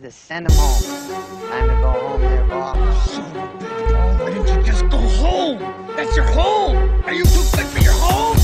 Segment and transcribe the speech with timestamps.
[0.00, 1.50] Just send him home.
[1.50, 2.76] Time to go home there, Bob.
[2.78, 5.58] Oh, why didn't you just go home?
[5.96, 6.76] That's your home.
[7.04, 8.36] Are you too good for your home?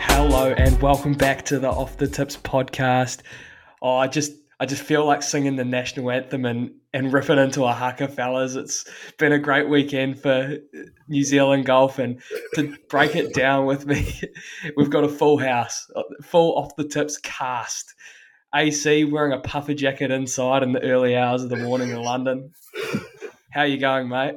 [0.00, 3.22] Hello and welcome back to the Off the Tips podcast.
[3.82, 7.64] Oh, I just I just feel like singing the national anthem and and ripping into
[7.64, 8.56] a haka, fellas.
[8.56, 8.84] It's
[9.18, 10.56] been a great weekend for
[11.08, 12.20] New Zealand golf, and
[12.54, 14.20] to break it down with me,
[14.76, 15.88] we've got a full house,
[16.22, 17.94] full off the tips cast.
[18.54, 22.50] AC wearing a puffer jacket inside in the early hours of the morning in London.
[23.50, 24.36] How you going, mate?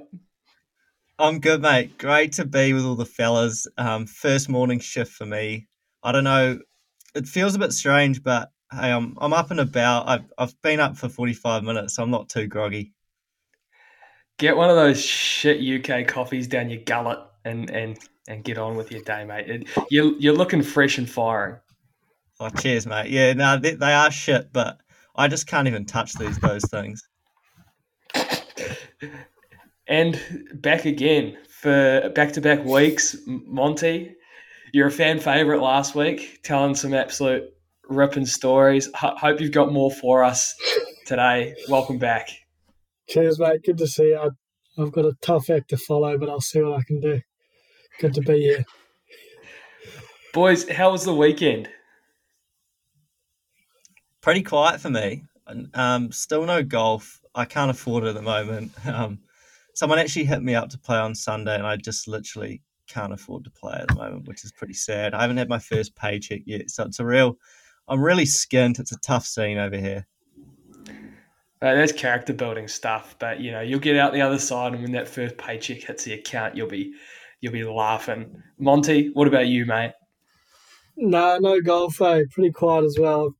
[1.17, 1.97] I'm good, mate.
[1.97, 3.67] Great to be with all the fellas.
[3.77, 5.67] Um, first morning shift for me.
[6.03, 6.59] I don't know.
[7.15, 10.07] It feels a bit strange, but hey, I'm I'm up and about.
[10.07, 12.93] I've I've been up for 45 minutes, so I'm not too groggy.
[14.37, 18.75] Get one of those shit UK coffees down your gullet and and and get on
[18.75, 19.49] with your day, mate.
[19.49, 21.57] It, you're you're looking fresh and firing.
[22.39, 23.09] Oh, cheers, mate.
[23.11, 24.79] Yeah, no, they, they are shit, but
[25.15, 27.07] I just can't even touch these those things.
[29.87, 30.19] And
[30.53, 34.15] back again for back to back weeks, Monty.
[34.73, 37.53] You're a fan favorite last week, telling some absolute
[37.91, 38.89] ripping stories.
[38.95, 40.55] Ho- hope you've got more for us
[41.05, 41.55] today.
[41.67, 42.29] Welcome back.
[43.09, 43.63] Cheers, mate.
[43.63, 44.17] Good to see you.
[44.17, 47.21] I- I've got a tough act to follow, but I'll see what I can do.
[47.99, 48.65] Good to be here.
[50.33, 51.67] Boys, how was the weekend?
[54.21, 55.23] Pretty quiet for me.
[55.73, 57.19] Um, still no golf.
[57.35, 58.71] I can't afford it at the moment.
[58.85, 59.19] Um,
[59.73, 63.43] someone actually hit me up to play on Sunday, and I just literally can't afford
[63.45, 65.13] to play at the moment, which is pretty sad.
[65.13, 67.37] I haven't had my first paycheck yet, so it's a real.
[67.87, 68.79] I'm really skint.
[68.79, 70.07] It's a tough scene over here.
[71.61, 74.81] Uh, there's character building stuff, but you know you'll get out the other side, and
[74.81, 76.93] when that first paycheck hits the account, you'll be
[77.39, 78.41] you'll be laughing.
[78.57, 79.91] Monty, what about you, mate?
[80.97, 82.23] No, no golf, eh?
[82.31, 83.35] Pretty quiet as well.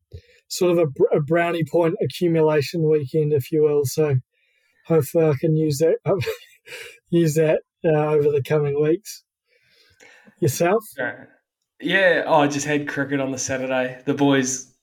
[0.48, 3.86] Sort of a, a brownie point accumulation weekend, if you will.
[3.86, 4.18] So
[4.86, 5.98] hopefully I can use that
[7.10, 9.24] use that uh, over the coming weeks.
[10.40, 10.84] Yourself?
[11.82, 14.02] Yeah, oh, I just had cricket on the Saturday.
[14.06, 14.74] The boys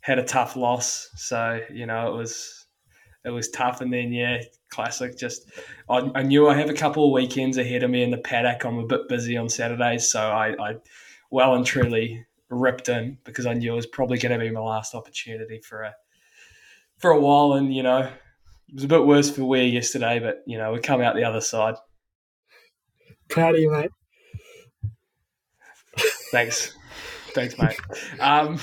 [0.00, 2.66] had a tough loss, so you know it was
[3.24, 3.80] it was tough.
[3.80, 5.18] And then yeah, classic.
[5.18, 5.50] Just
[5.90, 8.64] I, I knew I have a couple of weekends ahead of me in the paddock.
[8.64, 10.76] I'm a bit busy on Saturdays, so I, I
[11.30, 14.60] well and truly ripped in because I knew it was probably going to be my
[14.60, 15.94] last opportunity for a
[16.98, 17.54] for a while.
[17.54, 18.02] And you know,
[18.68, 21.24] it was a bit worse for wear yesterday, but you know we come out the
[21.24, 21.74] other side.
[23.28, 23.90] Proud of you, mate.
[26.30, 26.76] Thanks.
[27.34, 27.76] Thanks, mate.
[28.20, 28.58] Um,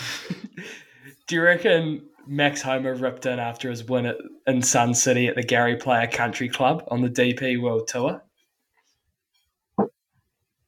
[1.28, 4.18] do you reckon Max Homa ripped in after his win at,
[4.48, 8.24] in Sun City at the Gary Player Country Club on the DP World Tour?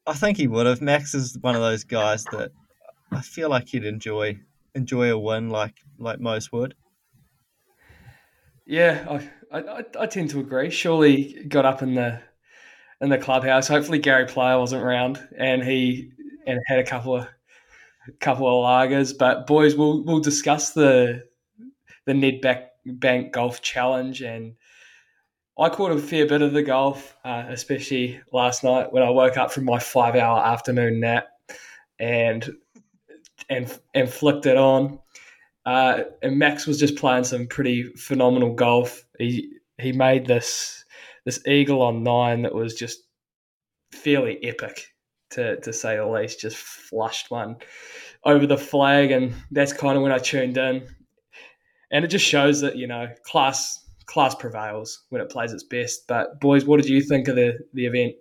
[0.08, 0.82] I think he would have.
[0.82, 2.52] Max is one of those guys that
[3.12, 4.40] I feel like he'd enjoy
[4.76, 6.76] enjoy a win like like most would.
[8.68, 9.06] Yeah,
[9.52, 10.70] I, I, I tend to agree.
[10.70, 12.22] Surely got up in the
[13.02, 13.68] in the clubhouse.
[13.68, 16.12] Hopefully Gary Player wasn't around and he
[16.46, 17.28] and had a couple of
[18.20, 19.18] couple of lagers.
[19.18, 21.24] But boys, we'll we'll discuss the
[22.06, 24.56] the Ned Back Bank Golf Challenge and
[25.58, 29.38] I caught a fair bit of the golf, uh, especially last night when I woke
[29.38, 31.28] up from my five hour afternoon nap
[31.98, 32.50] and
[33.50, 35.00] and and flicked it on.
[35.66, 39.06] Uh, and Max was just playing some pretty phenomenal golf.
[39.18, 40.84] He he made this
[41.24, 43.04] this eagle on nine that was just
[43.94, 44.95] fairly epic
[45.36, 46.40] to to say the least.
[46.40, 47.58] Just flushed one
[48.24, 50.88] over the flag, and that's kind of when I tuned in.
[51.92, 56.08] And it just shows that you know class class prevails when it plays its best.
[56.08, 58.16] But boys, what did you think of the the event?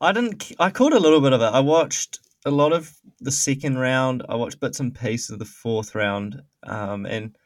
[0.00, 0.52] I didn't.
[0.58, 1.52] I caught a little bit of it.
[1.52, 4.24] I watched a lot of the second round.
[4.28, 7.36] I watched bits and pieces of the fourth round, um, and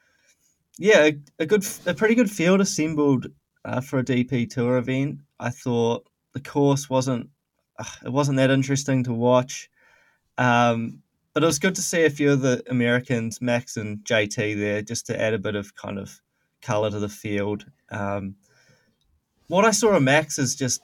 [0.79, 3.27] yeah, a, a good, a pretty good field assembled
[3.65, 5.21] uh, for a DP Tour event.
[5.39, 7.31] I thought the course wasn't,
[8.05, 9.69] it wasn't that interesting to watch,
[10.39, 11.03] um,
[11.33, 14.83] but it was good to see a few of the Americans, Max and JT, there
[14.83, 16.21] just to add a bit of kind of
[16.63, 17.67] color to the field.
[17.91, 18.37] Um,
[19.49, 20.81] what I saw of Max is just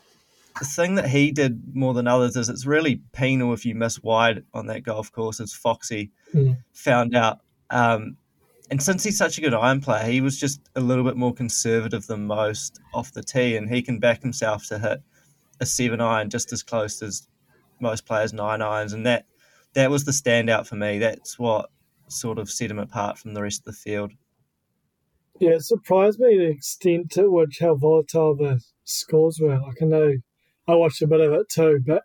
[0.59, 4.03] the thing that he did more than others is it's really penal if you miss
[4.03, 6.57] wide on that golf course, as Foxy Mm.
[6.73, 7.41] found out.
[7.71, 8.17] Um,
[8.71, 11.35] and since he's such a good iron player, he was just a little bit more
[11.35, 15.03] conservative than most off the tee, and he can back himself to hit
[15.61, 17.29] a seven iron just as close as
[17.81, 19.27] most players nine irons, and that
[19.75, 20.99] that was the standout for me.
[20.99, 21.71] That's what
[22.09, 24.13] sort of set him apart from the rest of the field.
[25.39, 29.59] Yeah, it surprised me the extent to which how volatile the scores were.
[29.59, 30.15] Like I know
[30.69, 32.03] I watched a bit of it too, but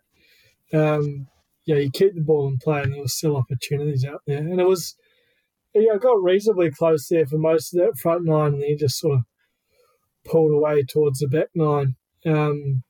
[0.72, 1.26] um,
[1.64, 4.60] yeah, you keep the ball in play, and there was still opportunities out there, and
[4.60, 4.96] it was
[5.74, 8.76] yeah, I got reasonably close there for most of that front nine, and then he
[8.76, 9.24] just sort of
[10.24, 11.96] pulled away towards the back nine.
[12.24, 12.82] Um,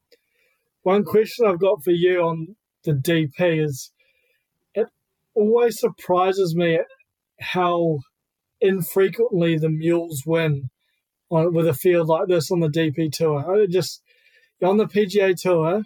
[0.86, 2.54] one question I've got for you on
[2.84, 3.90] the DP is
[4.72, 4.86] it
[5.34, 6.78] always surprises me
[7.40, 7.98] how
[8.60, 10.70] infrequently the Mules win
[11.28, 13.62] on, with a field like this on the DP tour.
[13.62, 14.00] I just
[14.62, 15.82] on the PGA tour,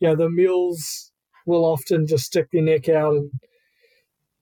[0.00, 1.12] yeah, the Mules
[1.46, 3.30] will often just stick their neck out and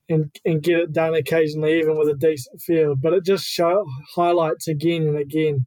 [0.09, 3.03] and and get it done occasionally, even with a decent field.
[3.03, 3.85] But it just show
[4.15, 5.67] highlights again and again.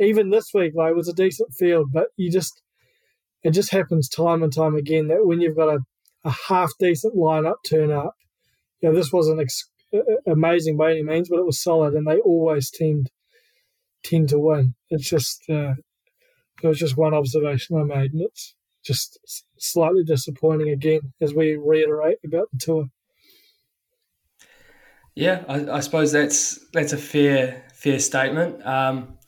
[0.00, 2.61] Even this week, like it was a decent field, but you just
[3.42, 5.80] it just happens time and time again that when you've got a,
[6.24, 8.14] a half decent lineup turn up,
[8.80, 9.68] you know, this wasn't ex-
[10.26, 13.10] amazing by any means, but it was solid, and they always tend
[14.02, 14.74] tend to win.
[14.90, 15.74] It's just uh,
[16.62, 18.54] it was just one observation I made, and it's
[18.84, 19.18] just
[19.58, 22.86] slightly disappointing again as we reiterate about the tour.
[25.14, 28.64] Yeah, I, I suppose that's that's a fair fair statement.
[28.66, 29.18] Um,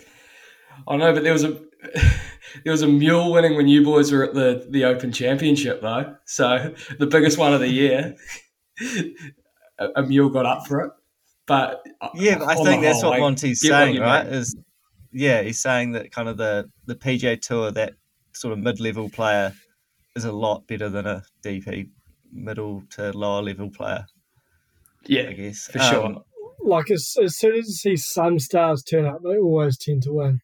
[0.89, 1.61] I know, but there was a
[2.63, 6.17] there was a mule winning when you boys were at the the Open Championship though,
[6.25, 8.15] so the biggest one of the year.
[9.79, 10.93] a, a mule got up for it,
[11.47, 11.85] but
[12.15, 14.25] yeah, but I think that's whole, what Monty's saying, what right?
[14.25, 14.35] Mean.
[14.35, 14.57] Is
[15.13, 17.95] yeah, he's saying that kind of the the PGA Tour that
[18.33, 19.55] sort of mid level player
[20.17, 21.89] is a lot better than a DP
[22.33, 24.07] middle to lower level player.
[25.07, 26.25] Yeah, I guess for um, sure.
[26.61, 30.13] Like as, as soon as you see some stars turn up, they always tend to
[30.13, 30.41] win.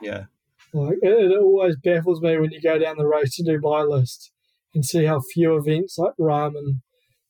[0.00, 0.24] Yeah.
[0.72, 4.30] Like it, it always baffles me when you go down the race to Dubai list
[4.74, 6.82] and see how few events like Ramen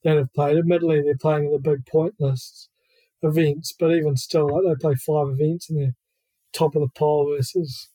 [0.04, 0.58] that have played.
[0.58, 2.68] Admittedly, they're playing the big point lists
[3.22, 5.94] events, but even still, like they play five events and they're
[6.52, 7.88] top of the pole versus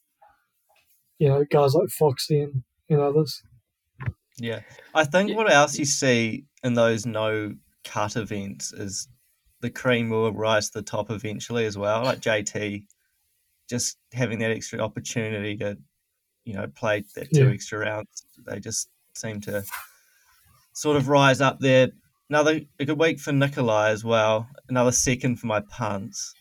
[1.20, 3.44] you know guys like Foxy and, and others.
[4.38, 4.62] Yeah,
[4.94, 5.36] I think yeah.
[5.36, 9.08] what else you see in those no cut events is
[9.62, 12.04] the cream will rise to the top eventually as well.
[12.04, 12.86] Like JT,
[13.70, 15.78] just having that extra opportunity to,
[16.46, 17.54] you know, play that two yeah.
[17.54, 19.64] extra rounds, they just seem to
[20.74, 21.90] sort of rise up there.
[22.30, 24.48] Another a good week for Nicolai as well.
[24.70, 26.34] Another second for my punts.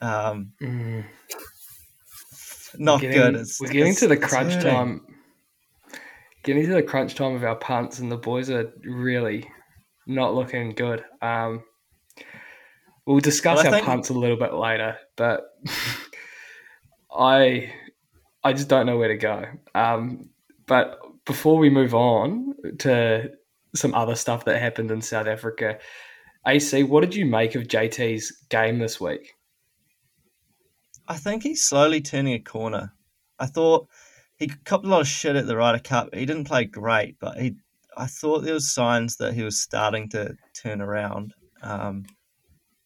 [0.00, 1.04] Um, mm.
[2.78, 3.34] Not getting, good.
[3.36, 5.02] It's, we're getting to the crunch time.
[6.42, 9.48] Getting to the crunch time of our punts, and the boys are really
[10.06, 11.04] not looking good.
[11.20, 11.62] Um,
[13.06, 13.86] we'll discuss well, our think...
[13.86, 15.44] punts a little bit later, but
[17.16, 17.72] I
[18.44, 19.44] I just don't know where to go.
[19.74, 20.30] Um,
[20.66, 23.30] but before we move on to
[23.74, 25.78] some other stuff that happened in South Africa,
[26.46, 29.32] AC, what did you make of JT's game this week?
[31.08, 32.92] I think he's slowly turning a corner.
[33.38, 33.88] I thought
[34.36, 36.14] he copped a lot of shit at the Ryder Cup.
[36.14, 37.56] He didn't play great, but he
[37.96, 41.34] I thought there was signs that he was starting to turn around.
[41.62, 42.06] Um,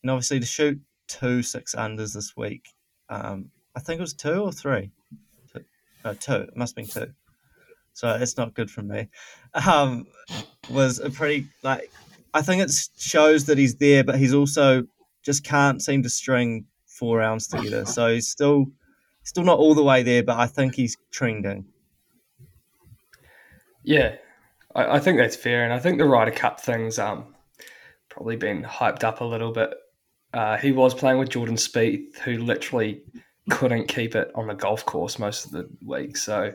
[0.02, 2.68] and obviously to shoot two six unders this week,
[3.08, 4.90] um, I think it was two or three.
[5.52, 5.64] Two,
[6.04, 6.34] no, two.
[6.34, 7.12] It must have been two.
[7.92, 9.08] So it's not good for me.
[9.66, 10.06] Um,
[10.68, 11.90] was a pretty like
[12.34, 14.84] I think it shows that he's there, but he's also
[15.22, 17.86] just can't seem to string four rounds together.
[17.86, 18.66] So he's still
[19.22, 21.66] still not all the way there, but I think he's trending.
[23.82, 24.16] Yeah,
[24.74, 27.34] I, I think that's fair, and I think the Ryder Cup thing's um,
[28.08, 29.74] probably been hyped up a little bit.
[30.34, 33.02] Uh, he was playing with Jordan Spieth, who literally
[33.50, 36.16] couldn't keep it on the golf course most of the week.
[36.16, 36.52] So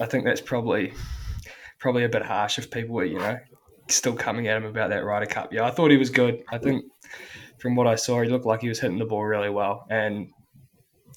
[0.00, 0.92] I think that's probably
[1.78, 3.38] probably a bit harsh if people were, you know,
[3.88, 5.52] still coming at him about that Ryder Cup.
[5.52, 6.44] Yeah, I thought he was good.
[6.50, 6.84] I think
[7.58, 9.86] from what I saw, he looked like he was hitting the ball really well.
[9.90, 10.30] And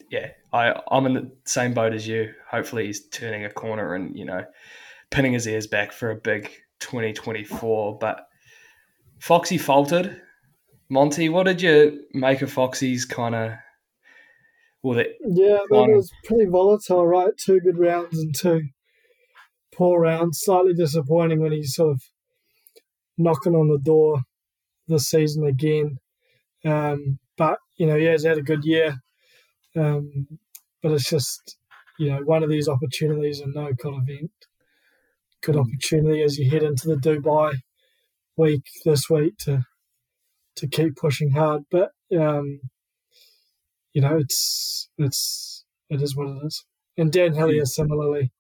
[0.10, 2.34] yeah, I I'm in the same boat as you.
[2.50, 4.44] Hopefully, he's turning a corner and you know
[5.12, 7.98] pinning his ears back for a big 2024.
[8.00, 8.28] But
[9.20, 10.22] Foxy faltered.
[10.88, 13.52] Monty, what did you make of Foxy's kind of?
[15.22, 17.32] Yeah, it was pretty volatile, right?
[17.38, 18.68] Two good rounds and two
[19.74, 20.40] poor rounds.
[20.42, 22.02] Slightly disappointing when he's sort of
[23.18, 24.22] knocking on the door
[24.88, 25.98] this season again.
[26.64, 28.98] Um, but you know, he has had a good year.
[29.76, 30.28] Um,
[30.82, 31.58] but it's just
[32.00, 34.32] you know one of these opportunities and no cut event
[35.46, 37.54] good opportunity as you head into the Dubai
[38.36, 39.64] week this week to
[40.56, 41.64] to keep pushing hard.
[41.70, 42.62] But um,
[43.96, 46.66] you know, it's it's it is what it is.
[46.98, 48.32] And Dan Hillier similarly,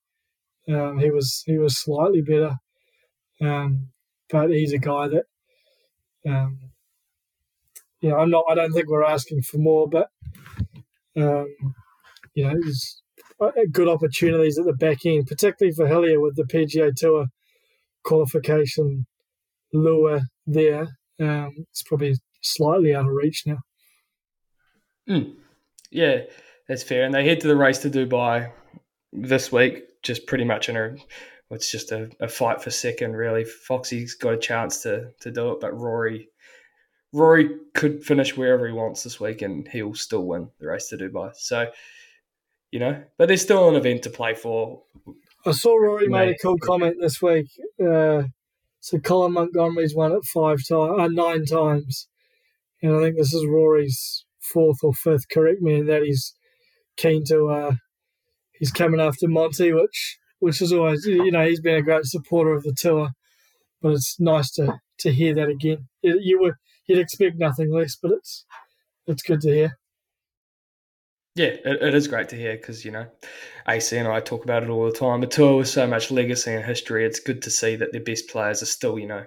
[0.67, 2.57] um, he was he was slightly better,
[3.41, 3.87] um,
[4.29, 5.23] but he's a guy that,
[6.29, 6.59] um,
[8.01, 8.43] you know, I'm not.
[8.49, 10.09] I don't think we're asking for more, but
[11.15, 11.47] um,
[12.33, 13.01] you know, he's
[13.39, 17.27] uh, good opportunities at the back end, particularly for Hillier with the PGA Tour
[18.03, 19.05] qualification
[19.71, 20.97] lure there.
[21.17, 23.59] Um, it's probably slightly out of reach now.
[25.09, 25.35] Mm.
[25.91, 26.21] Yeah,
[26.67, 27.03] that's fair.
[27.03, 28.51] And they head to the race to Dubai
[29.13, 30.95] this week, just pretty much in a
[31.51, 33.45] it's just a, a fight for second, really.
[33.45, 36.29] Foxy's got a chance to to do it, but Rory
[37.13, 40.97] Rory could finish wherever he wants this week and he'll still win the race to
[40.97, 41.33] Dubai.
[41.35, 41.71] So,
[42.71, 44.83] you know, but there's still an event to play for.
[45.45, 47.47] I saw Rory made a cool comment this week.
[47.79, 48.23] Uh,
[48.79, 52.07] so Colin Montgomerie's won it five times, uh, nine times,
[52.81, 55.29] and I think this is Rory's fourth or fifth.
[55.29, 56.33] Correct me that he's
[56.97, 57.47] keen to.
[57.49, 57.71] Uh,
[58.53, 62.53] he's coming after Monty, which which is always you know he's been a great supporter
[62.53, 63.09] of the tour,
[63.81, 65.87] but it's nice to to hear that again.
[66.01, 68.45] You- were you'd expect nothing less, but it's
[69.07, 69.77] it's good to hear.
[71.35, 73.07] Yeah, it, it is great to hear because, you know,
[73.67, 75.21] AC and I talk about it all the time.
[75.21, 78.29] A tour with so much legacy and history, it's good to see that their best
[78.29, 79.25] players are still, you know,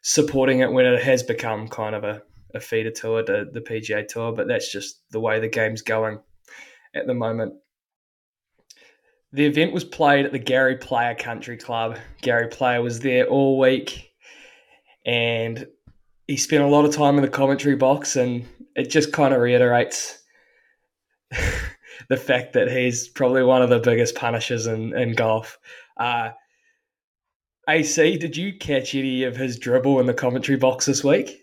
[0.00, 2.22] supporting it when it has become kind of a,
[2.54, 4.32] a feeder tour, the, the PGA Tour.
[4.32, 6.20] But that's just the way the game's going
[6.94, 7.54] at the moment.
[9.32, 11.98] The event was played at the Gary Player Country Club.
[12.22, 14.08] Gary Player was there all week
[15.08, 15.66] and
[16.26, 19.40] he spent a lot of time in the commentary box, and it just kind of
[19.40, 20.22] reiterates
[22.10, 25.58] the fact that he's probably one of the biggest punishers in, in golf.
[25.96, 26.30] Uh,
[27.68, 31.40] AC, did you catch any of his dribble in the commentary box this week?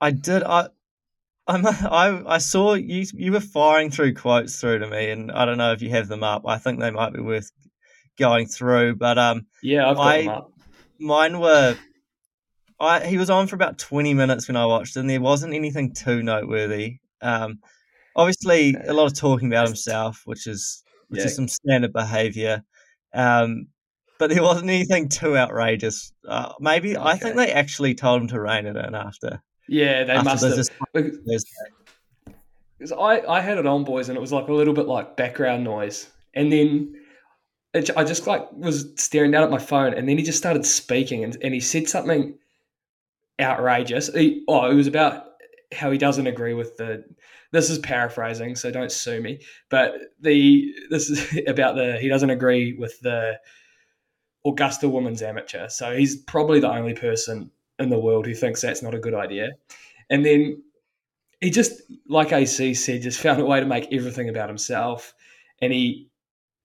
[0.00, 0.42] I did.
[0.42, 0.68] I,
[1.46, 3.04] I'm, I, I saw you.
[3.14, 6.08] You were firing through quotes through to me, and I don't know if you have
[6.08, 6.42] them up.
[6.46, 7.50] I think they might be worth
[8.18, 8.96] going through.
[8.96, 10.52] But um, Yeah, I've got I- them up.
[10.98, 11.76] mine were.
[12.78, 15.92] I he was on for about twenty minutes when I watched, and there wasn't anything
[15.92, 16.96] too noteworthy.
[17.20, 17.58] Um,
[18.16, 21.26] obviously a lot of talking about himself, which is which Yeah.
[21.26, 22.62] is some standard behaviour.
[23.12, 23.66] Um,
[24.18, 26.12] but there wasn't anything too outrageous.
[26.26, 29.42] Uh, maybe I think they actually told him to rein it in after.
[29.70, 30.68] Yeah, they must have.
[30.92, 35.16] Because I, I had it on, boys, and it was like a little bit like
[35.16, 36.10] background noise.
[36.34, 36.96] And then
[37.72, 40.66] it, I just like was staring down at my phone, and then he just started
[40.66, 42.36] speaking, and, and he said something
[43.40, 44.12] outrageous.
[44.12, 45.26] He, oh, it was about
[45.72, 47.04] how he doesn't agree with the.
[47.52, 49.38] This is paraphrasing, so don't sue me.
[49.68, 53.38] But the this is about the he doesn't agree with the
[54.44, 55.68] Augusta woman's Amateur.
[55.68, 59.14] So he's probably the only person in the world who thinks that's not a good
[59.14, 59.50] idea.
[60.10, 60.62] And then
[61.40, 65.14] he just, like AC said, just found a way to make everything about himself.
[65.62, 66.08] And he,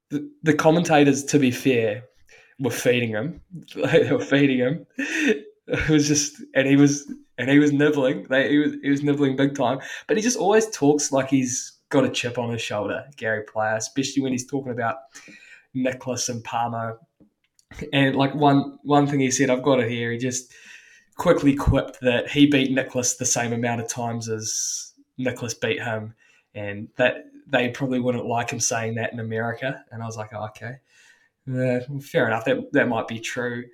[0.10, 2.04] the, the commentators, to be fair,
[2.60, 3.42] were feeding him.
[3.76, 4.86] they were feeding him.
[4.98, 8.24] It was just, and he was, and he was nibbling.
[8.30, 9.80] They, he was, he was nibbling big time.
[10.08, 13.76] But he just always talks like he's got a chip on his shoulder, Gary Player,
[13.76, 14.98] especially when he's talking about
[15.74, 17.00] Nicklaus and Palmer.
[17.92, 20.12] And like one one thing he said, I've got it here.
[20.12, 20.54] He just
[21.16, 26.14] quickly quipped that he beat Nicklaus the same amount of times as Nicklaus beat him,
[26.54, 29.84] and that they probably wouldn't like him saying that in America.
[29.92, 30.78] And I was like, oh, okay,
[32.02, 32.46] fair enough.
[32.46, 33.66] That that might be true.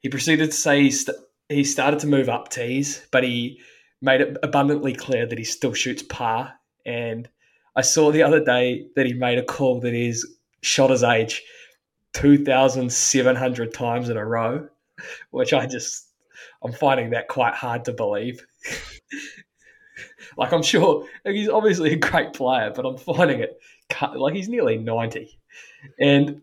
[0.00, 1.18] He proceeded to say he, st-
[1.48, 3.60] he started to move up tees, but he
[4.00, 6.54] made it abundantly clear that he still shoots par.
[6.86, 7.28] And
[7.74, 10.24] I saw the other day that he made a call that
[10.62, 11.42] shot his age
[12.14, 14.68] 2,700 times in a row,
[15.30, 16.07] which I just,
[16.62, 18.44] I'm finding that quite hard to believe.
[20.36, 23.58] like, I'm sure he's obviously a great player, but I'm finding it
[24.14, 25.38] like he's nearly 90.
[26.00, 26.42] And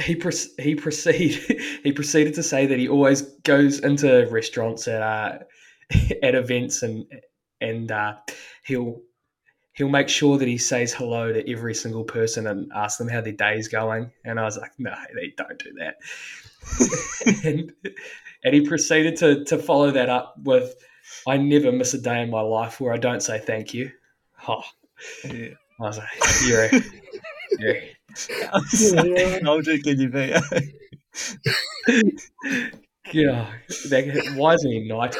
[0.00, 1.32] he pres- he proceed
[1.84, 5.38] he proceeded to say that he always goes into restaurants at uh,
[6.22, 7.06] at events and
[7.60, 8.14] and uh,
[8.64, 9.00] he'll
[9.72, 13.20] he'll make sure that he says hello to every single person and asks them how
[13.20, 14.10] their day's going.
[14.24, 15.96] And I was like, no, they don't do that.
[17.44, 17.72] and,
[18.44, 20.74] and he proceeded to to follow that up with,
[21.26, 23.90] I never miss a day in my life where I don't say thank you.
[24.48, 24.64] Oh,
[25.24, 25.50] Yeah.
[25.80, 26.08] I was like,
[26.46, 26.68] you're,
[27.60, 27.76] you're,
[28.28, 29.40] Yeah.
[29.44, 30.34] How old can you be?
[33.12, 33.52] yeah,
[33.90, 35.16] that, why isn't he knight?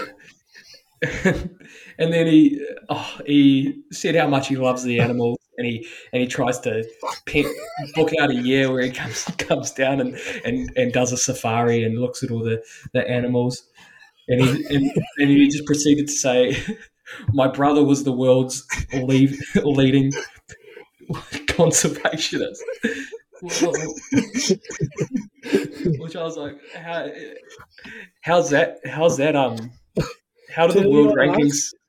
[1.02, 6.23] And then he oh, he said how much he loves the animals, and he and
[6.23, 6.85] he tries to
[7.94, 11.82] book out a year where he comes comes down and, and, and does a safari
[11.82, 13.64] and looks at all the, the animals,
[14.28, 16.56] and he and, and he just proceeded to say,
[17.32, 20.12] "My brother was the world's lead, leading
[21.11, 22.59] conservationist."
[25.99, 27.09] Which I was like, how,
[28.21, 28.78] how's that?
[28.87, 29.35] How's that?
[29.35, 29.73] Um,
[30.54, 31.75] how do the world rankings?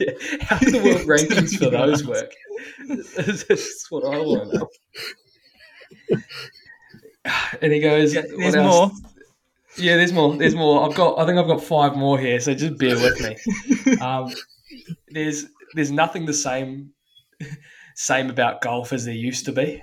[0.00, 2.32] Yeah, how do the world rankings for those work?
[2.88, 6.20] That's what I want to know.
[7.62, 9.10] and he goes, Yeah, "What there's else?" more.
[9.76, 10.36] Yeah, there's more.
[10.36, 10.88] There's more.
[10.88, 11.18] I've got.
[11.18, 12.40] I think I've got five more here.
[12.40, 14.00] So just bear with me.
[14.00, 14.32] Um,
[15.10, 16.90] there's there's nothing the same
[17.94, 19.82] same about golf as there used to be.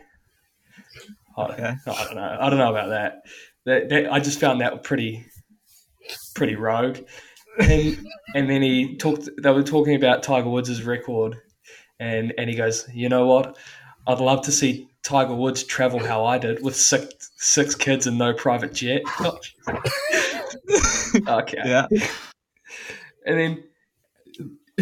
[1.37, 1.73] I, Okay.
[1.87, 2.37] I don't know.
[2.41, 3.21] I don't know about that.
[3.65, 4.11] That, that.
[4.11, 5.25] I just found that pretty
[6.35, 6.99] pretty rogue.
[7.59, 9.29] And and then he talked.
[9.41, 11.37] They were talking about Tiger Woods' record,
[11.99, 13.57] and and he goes, you know what?
[14.07, 18.17] I'd love to see Tiger Woods travel how I did with six six kids and
[18.17, 19.01] no private jet.
[21.27, 21.61] okay.
[21.65, 21.87] Yeah.
[23.25, 23.63] And then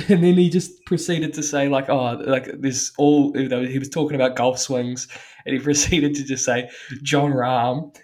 [0.08, 3.80] and then he just proceeded to say like oh like this all you know, he
[3.80, 5.08] was talking about golf swings
[5.46, 6.70] and he proceeded to just say
[7.02, 7.96] Jon Rahm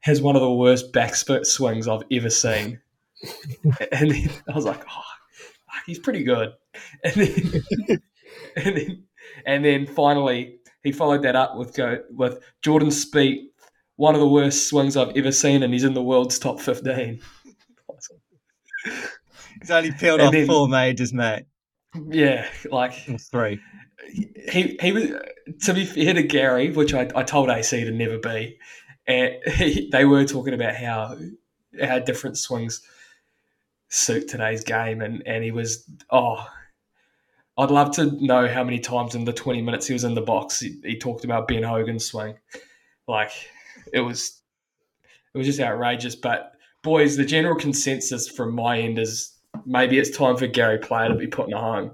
[0.00, 2.80] has one of the worst backspurt swings I've ever seen.
[3.92, 5.02] and then I was like, oh,
[5.86, 6.52] he's pretty good.
[7.04, 7.62] And then,
[8.56, 9.02] and then,
[9.46, 13.44] and then finally, he followed that up with go with Jordan Spieth,
[13.96, 17.20] one of the worst swings I've ever seen, and he's in the world's top fifteen.
[19.60, 21.44] He's only peeled And off then- four majors, mate.
[22.08, 23.60] Yeah, like Or three.
[24.50, 25.10] he he was
[25.64, 28.58] to be fair to Gary, which I, I told AC to never be,
[29.06, 31.18] eh, and he, they were talking about how
[31.82, 32.80] how different swings
[33.92, 36.44] suit today's game, and and he was oh,
[37.58, 40.22] I'd love to know how many times in the twenty minutes he was in the
[40.22, 42.34] box he, he talked about Ben Hogan's swing,
[43.06, 43.30] like
[43.92, 44.40] it was
[45.34, 46.16] it was just outrageous.
[46.16, 51.08] But boys, the general consensus from my end is maybe it's time for Gary Player
[51.08, 51.92] to be put in a home.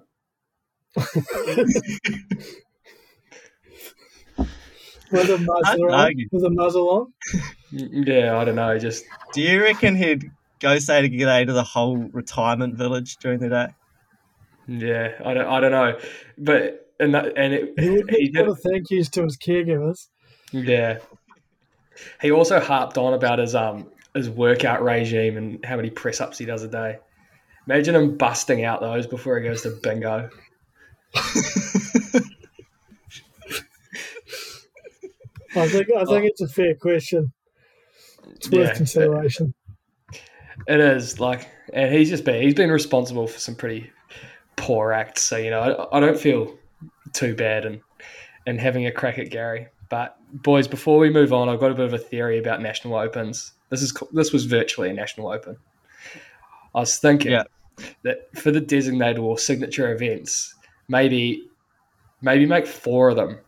[5.11, 6.14] With a muzzle on.
[6.31, 7.12] With a muzzle on.
[7.71, 9.05] Yeah, I don't know, just.
[9.33, 13.49] Do you reckon he'd go say to g'day to the whole retirement village during the
[13.49, 13.69] day?
[14.67, 15.99] Yeah, I don't, I don't know,
[16.37, 20.09] but and that, and it, He would he did, a thank yous to his caregivers.
[20.53, 20.99] yeah.
[22.21, 26.38] He also harped on about his um his workout regime and how many press ups
[26.38, 26.99] he does a day.
[27.67, 30.29] Imagine him busting out those before he goes to bingo.
[35.57, 37.33] I think I think it's a fair question.
[38.37, 38.75] It's worth Yeah.
[38.75, 39.55] consideration.
[40.66, 43.90] It is like, and he's just been he's been responsible for some pretty
[44.57, 45.23] poor acts.
[45.23, 45.61] So you know,
[45.92, 46.57] I, I don't feel
[47.12, 47.81] too bad and
[48.47, 49.68] and having a crack at Gary.
[49.88, 52.94] But boys, before we move on, I've got a bit of a theory about national
[52.97, 53.53] opens.
[53.71, 55.57] This is this was virtually a national open.
[56.75, 57.44] I was thinking Yeah.
[58.03, 60.55] that for the designated or signature events,
[60.88, 61.49] maybe
[62.21, 63.38] maybe make four of them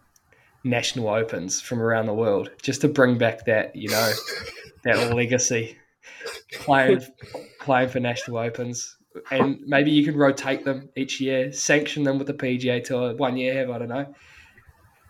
[0.65, 4.13] national opens from around the world, just to bring back that you know
[4.85, 5.77] that legacy
[6.55, 7.01] playing
[7.61, 8.97] playing for national opens,
[9.31, 13.15] and maybe you can rotate them each year, sanction them with the PGA Tour.
[13.17, 14.15] One year have I don't know.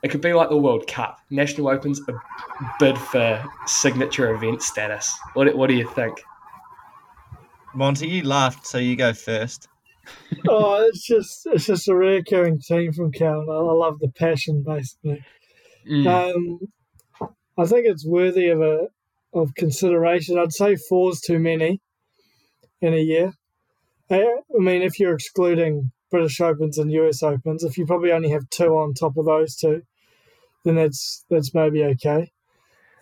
[0.02, 1.18] It could be like the World Cup.
[1.30, 2.12] National Opens a
[2.78, 5.14] bid for signature event status.
[5.34, 6.18] What what do you think?
[7.74, 9.68] Monty, you laughed, so you go first.
[10.48, 13.48] oh, it's just it's just a recurring theme from Cal.
[13.48, 15.22] I, I love the passion, basically.
[15.88, 16.60] Mm, Um,
[17.58, 18.88] I think it's worthy of a
[19.32, 20.38] of consideration.
[20.38, 21.80] I'd say four's too many
[22.80, 23.32] in a year.
[24.10, 28.50] I, mean, if you're excluding British Opens and US Opens, if you probably only have
[28.50, 29.82] two on top of those two,
[30.64, 32.32] then that's that's maybe okay.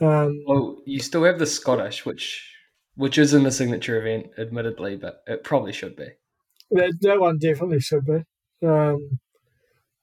[0.00, 2.44] Um, well, you still have the Scottish, which
[2.94, 6.08] which isn't a signature event, admittedly, but it probably should be.
[6.70, 8.24] that that one definitely should be.
[8.66, 9.18] Um,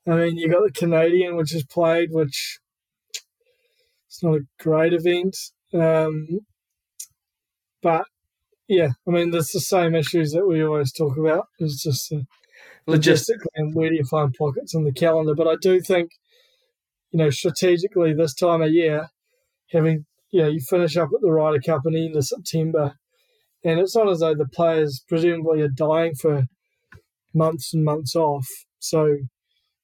[0.08, 2.60] I mean, you got the Canadian, which is played, which
[4.08, 5.36] it's not a great event.
[5.76, 6.40] Um,
[7.82, 8.06] but
[8.68, 11.48] yeah, I mean, there's the same issues that we always talk about.
[11.60, 12.22] It's just uh,
[12.88, 15.36] logistically and where do you find pockets in the calendar.
[15.36, 16.12] But I do think,
[17.12, 19.10] you know, strategically this time of year,
[19.72, 22.94] having you know, you finish up at the Ryder Cup in the end of September,
[23.64, 26.44] and it's not as though the players presumably are dying for
[27.34, 28.48] months and months off.
[28.80, 29.28] So, you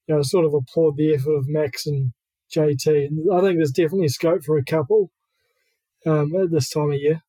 [0.08, 2.14] know, I sort of applaud the effort of Max and
[2.54, 5.12] JT, and I think there's definitely scope for a couple
[6.06, 7.22] um, at this time of year.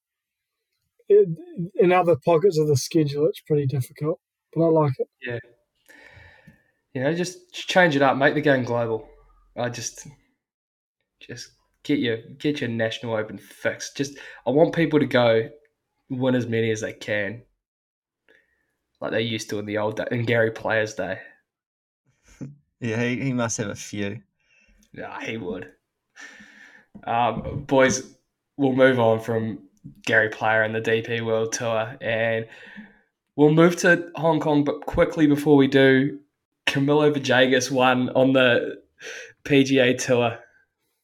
[1.09, 1.29] It,
[1.77, 4.21] in other pockets of the schedule, it's pretty difficult,
[4.55, 5.09] but I like it.
[5.27, 5.39] Yeah.
[6.95, 9.09] You know, just change it up, make the game global.
[9.57, 10.07] I just,
[11.21, 11.51] just
[11.83, 13.97] get your get your national open fixed.
[13.97, 15.49] Just, I want people to go
[16.09, 17.43] win as many as they can,
[19.01, 21.19] like they used to in the old day, in Gary Player's day.
[22.81, 24.21] Yeah, he, he must have a few.
[24.93, 25.71] Yeah, he would.
[27.05, 28.17] Um, boys,
[28.57, 29.59] we'll move on from
[30.05, 32.47] Gary Player and the DP World Tour, and
[33.37, 34.65] we'll move to Hong Kong.
[34.65, 36.19] But quickly before we do,
[36.67, 38.83] Camilo Villegas won on the
[39.45, 40.39] PGA Tour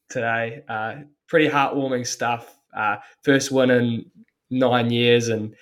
[0.08, 0.62] today.
[0.68, 2.56] Uh, pretty heartwarming stuff.
[2.74, 4.10] Uh, first win in
[4.50, 5.54] nine years, and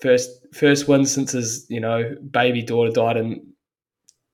[0.00, 3.46] first first win since his you know baby daughter died in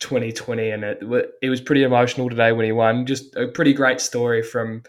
[0.00, 1.02] 2020, and it
[1.42, 3.06] it was pretty emotional today when he won.
[3.06, 4.82] Just a pretty great story from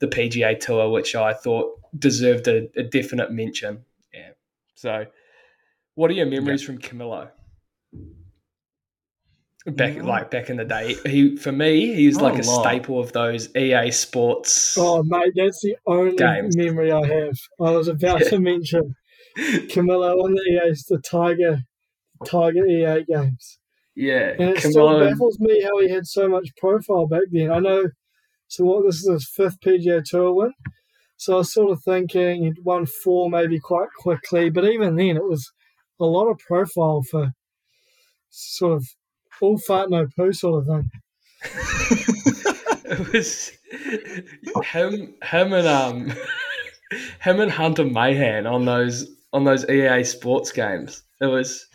[0.00, 3.84] the PGA Tour, which I thought deserved a, a definite mention.
[4.12, 4.30] Yeah.
[4.74, 5.06] So,
[5.94, 7.30] what are your memories from Camilo?
[9.66, 10.04] Back mm.
[10.06, 13.12] like back in the day, he for me he's Not like a a staple of
[13.12, 14.76] those EA Sports.
[14.78, 16.56] Oh, mate, that's the only Games.
[16.56, 17.36] memory I have.
[17.60, 18.28] I was about Yeah.
[18.28, 18.94] to mention
[19.36, 21.62] Camilo on the EA's, the Tiger,
[22.24, 23.58] Tiger EA games.
[23.96, 27.50] yeah, And it still baffles me how he had so much profile back then.
[27.50, 27.86] I know,
[28.48, 30.52] so what, this is his fifth PGA Tour win.
[31.16, 35.16] So I was sort of thinking he'd won four maybe quite quickly, but even then
[35.16, 35.50] it was
[35.98, 37.32] a lot of profile for
[38.30, 38.86] sort of
[39.40, 40.90] all fart no poo sort of thing.
[42.84, 43.52] it was
[44.64, 46.12] him, him and um,
[47.22, 51.02] him and Hunter Mahan on those on those EA Sports games.
[51.20, 51.66] It was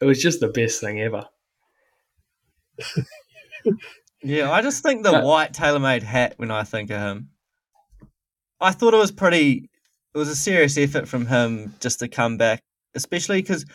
[0.00, 1.26] it was just the best thing ever.
[4.24, 7.30] Yeah, I just think the But- white tailor-made hat when I think of him.
[8.60, 9.68] I thought it was pretty.
[10.14, 12.62] It was a serious effort from him just to come back,
[12.94, 13.66] especially because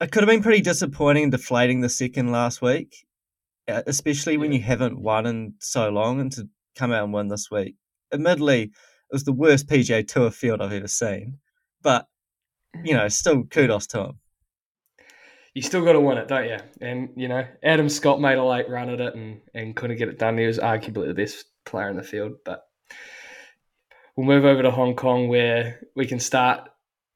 [0.00, 3.04] it could have been pretty disappointing and deflating the second last week,
[3.66, 7.50] especially when you haven't won in so long, and to come out and win this
[7.50, 7.74] week.
[8.12, 8.70] Admittedly, it
[9.10, 11.38] was the worst PGA Tour field I've ever seen,
[11.82, 12.06] but
[12.84, 14.18] you know, still kudos to him.
[15.54, 16.58] You still got to win it, don't you?
[16.80, 20.08] And you know, Adam Scott made a late run at it and and couldn't get
[20.08, 20.36] it done.
[20.36, 22.64] He was arguably the best player in the field, but
[24.16, 26.68] we'll move over to Hong Kong where we can start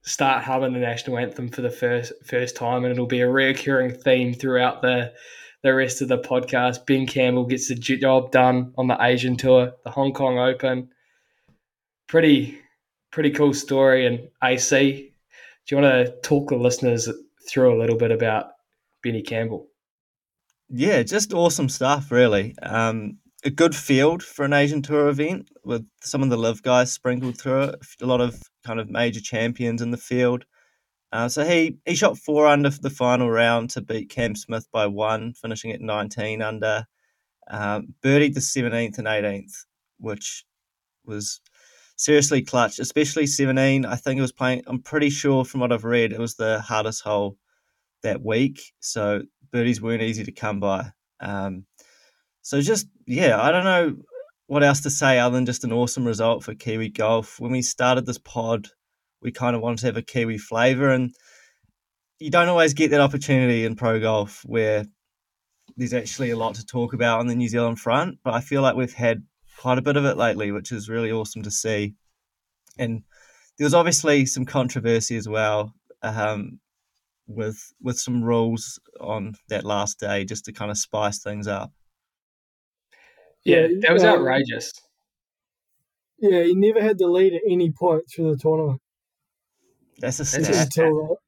[0.03, 4.01] start humming the national anthem for the first first time, and it'll be a reoccurring
[4.03, 5.13] theme throughout the
[5.65, 6.87] the rest of the podcast.
[6.87, 10.91] Ben Campbell gets the job done on the Asian tour, the Hong Kong Open.
[12.07, 12.59] Pretty
[13.11, 14.07] pretty cool story.
[14.07, 15.13] And AC,
[15.67, 17.09] do you want to talk the listeners
[17.49, 18.53] through a little bit about
[19.03, 19.69] Benny Campbell?
[20.69, 22.55] Yeah, just awesome stuff, really.
[22.63, 26.93] Um, a good field for an Asian Tour event with some of the live guys
[26.93, 27.75] sprinkled through it.
[28.03, 30.45] A lot of kind of major champions in the field.
[31.11, 34.69] Uh, so he, he shot four under for the final round to beat Cam Smith
[34.73, 36.85] by one, finishing at 19 under.
[37.51, 39.65] Um, birdied the 17th and 18th,
[39.99, 40.45] which
[41.07, 41.41] was
[41.99, 43.85] seriously clutch, especially 17.
[43.85, 46.61] I think it was playing, I'm pretty sure from what I've read, it was the
[46.61, 47.37] hardest hole
[48.03, 48.73] that week.
[48.81, 50.93] So birdies weren't easy to come by.
[51.21, 51.67] Um,
[52.43, 53.97] so just yeah, I don't know
[54.47, 57.39] what else to say other than just an awesome result for Kiwi golf.
[57.39, 58.69] When we started this pod,
[59.21, 61.15] we kind of wanted to have a Kiwi flavour, and
[62.19, 64.87] you don't always get that opportunity in pro golf where
[65.77, 68.19] there's actually a lot to talk about on the New Zealand front.
[68.25, 69.23] But I feel like we've had
[69.59, 71.95] quite a bit of it lately, which is really awesome to see.
[72.79, 73.03] And
[73.59, 75.75] there was obviously some controversy as well.
[76.03, 76.61] Um,
[77.29, 81.73] with with some rules on that last day just to kind of spice things up.
[83.45, 84.73] Yeah, Yeah, that was um, outrageous.
[86.19, 88.81] Yeah, he never had the lead at any point through the tournament
[89.99, 90.67] That's a That's stat.
[90.77, 91.19] until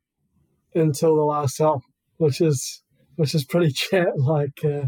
[0.75, 1.83] the, until the last hole,
[2.17, 2.83] which is
[3.17, 4.19] which is pretty chat.
[4.19, 4.87] Like uh,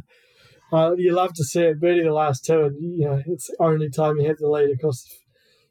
[0.72, 3.56] uh, you love to see it, birdie the last two, and you know it's the
[3.60, 5.04] only time he had the lead across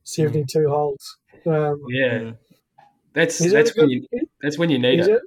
[0.03, 1.17] seventy-two holes.
[1.45, 2.37] Um, Yeah, Mm.
[3.13, 5.09] that's that's when good, you that's when you need it.
[5.09, 5.19] had-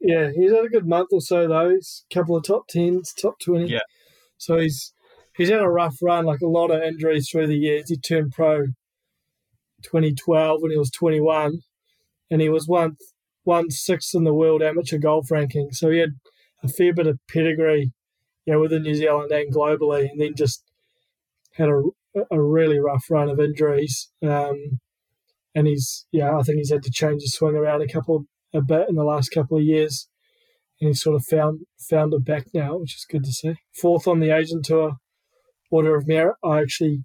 [0.00, 1.70] yeah, he's had a good month or so though.
[1.70, 3.70] He's a couple of top tens, top twenty.
[3.72, 3.80] Yeah.
[4.38, 4.92] So he's
[5.36, 7.88] he's had a rough run, like a lot of injuries through the years.
[7.88, 8.66] He turned pro
[9.82, 11.60] 2012 when he was 21,
[12.30, 12.96] and he was one
[13.44, 15.72] one sixth in the world amateur golf ranking.
[15.72, 16.10] So he had
[16.62, 17.92] a fair bit of pedigree,
[18.44, 20.64] you know, within New Zealand and globally, and then just
[21.54, 21.82] had a,
[22.30, 24.10] a really rough run of injuries.
[24.22, 24.80] Um,
[25.54, 28.62] and he's yeah, I think he's had to change his swing around a couple a
[28.62, 30.08] bit in the last couple of years,
[30.80, 33.54] and he's sort of found found it back now, which is good to see.
[33.74, 34.96] Fourth on the Asian Tour
[35.70, 36.36] order of merit.
[36.44, 37.04] I actually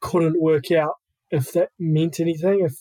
[0.00, 0.94] couldn't work out
[1.30, 2.74] if that meant anything, if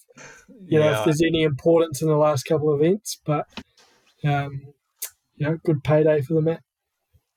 [0.65, 3.45] you know if there's any importance in the last couple of events, but
[4.25, 4.73] um,
[5.35, 6.59] you know, good payday for the man.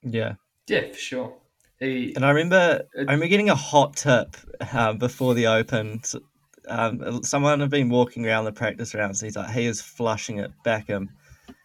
[0.02, 0.34] Yeah.
[0.68, 1.34] Yeah, for sure.
[1.80, 4.36] He, And I remember, I remember getting a hot tip
[4.72, 6.00] um, before the Open.
[6.68, 9.20] Um, someone had been walking around the practice rounds.
[9.20, 11.10] And he's like, he is flushing it back him.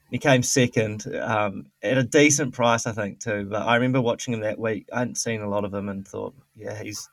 [0.10, 3.45] He came second um, at a decent price, I think, too.
[3.50, 4.88] But I remember watching him that week.
[4.91, 7.08] I hadn't seen a lot of him and thought, yeah, he's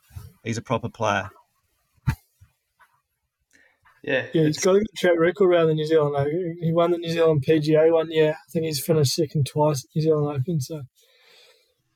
[0.44, 1.28] he's a proper player.
[4.02, 6.56] yeah, Yeah, he's it's- got a good track record around the New Zealand Open.
[6.60, 8.30] He won the New Zealand PGA one year.
[8.32, 10.60] I think he's finished second twice at New Zealand Open.
[10.60, 10.82] So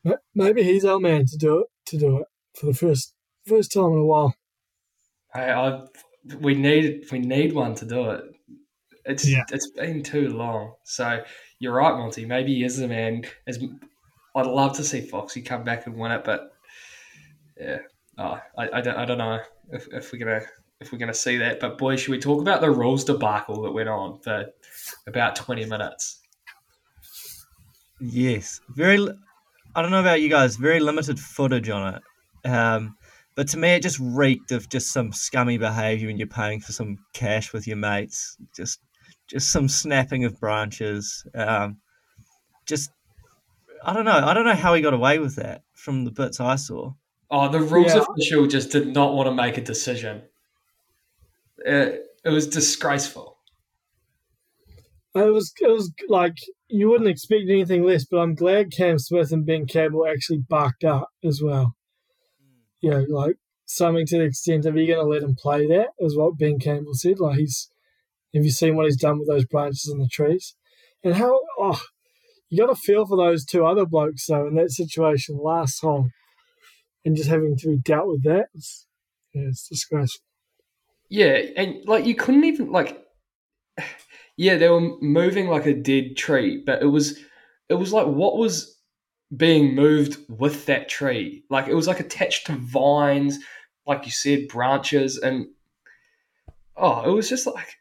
[0.04, 1.66] ma- maybe he's our man to do it.
[1.86, 3.14] To do it for the first
[3.46, 4.34] First time in a while.
[5.34, 5.82] I, I
[6.40, 8.24] we need we need one to do it.
[9.06, 9.44] It's Yeah.
[9.50, 10.74] it's been too long.
[10.84, 11.22] So
[11.58, 12.26] you're right, Monty.
[12.26, 13.24] Maybe he is the man.
[13.46, 13.58] As
[14.36, 16.52] I'd love to see Foxy come back and win it, but
[17.58, 17.78] yeah,
[18.18, 19.40] oh, I, I don't I don't know
[19.72, 20.42] if, if we're gonna
[20.82, 21.58] if we're gonna see that.
[21.58, 24.44] But boy, should we talk about the rules debacle that went on for
[25.06, 26.20] about twenty minutes?
[28.00, 29.08] Yes, very.
[29.68, 30.56] Li- I don't know about you guys.
[30.56, 32.96] Very limited footage on it, um,
[33.34, 36.72] but to me, it just reeked of just some scummy behaviour when you're paying for
[36.72, 38.36] some cash with your mates.
[38.56, 38.80] Just,
[39.28, 41.24] just some snapping of branches.
[41.34, 41.78] Um,
[42.66, 42.90] just,
[43.84, 44.10] I don't know.
[44.26, 46.92] I don't know how he got away with that from the bits I saw.
[47.30, 48.02] Oh, the rules Yeah.
[48.10, 50.22] official just did not want to make a decision.
[51.58, 53.36] It, it was disgraceful.
[55.14, 56.36] It was it was like
[56.68, 60.84] you wouldn't expect anything less, but I'm glad Cam Smith and Ben Campbell actually barked
[60.84, 61.74] up as well.
[62.40, 62.60] Hmm.
[62.80, 65.88] You know, like something to the extent of you're going to let him play that
[65.98, 67.20] is what Ben Campbell said.
[67.20, 67.70] Like he's,
[68.34, 70.54] have you seen what he's done with those branches in the trees,
[71.02, 71.80] and how oh,
[72.50, 76.12] you got to feel for those two other blokes though in that situation last time.
[77.04, 78.46] and just having to be dealt with that.
[78.54, 78.86] It's,
[79.32, 80.24] yeah, it's disgraceful.
[81.08, 82.98] Yeah, and like you couldn't even like
[84.38, 87.18] yeah, they were moving like a dead tree, but it was
[87.68, 88.78] it was like what was
[89.36, 91.44] being moved with that tree?
[91.50, 93.40] Like it was like attached to vines,
[93.84, 95.48] like you said, branches and
[96.76, 97.74] oh, it was just like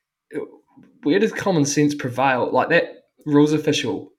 [1.03, 2.51] where does common sense prevail?
[2.51, 4.11] Like that rules official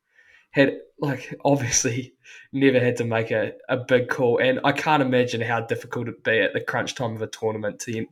[0.53, 2.15] had like obviously
[2.53, 6.23] never had to make a, a big call and I can't imagine how difficult it'd
[6.23, 8.07] be at the crunch time of a tournament to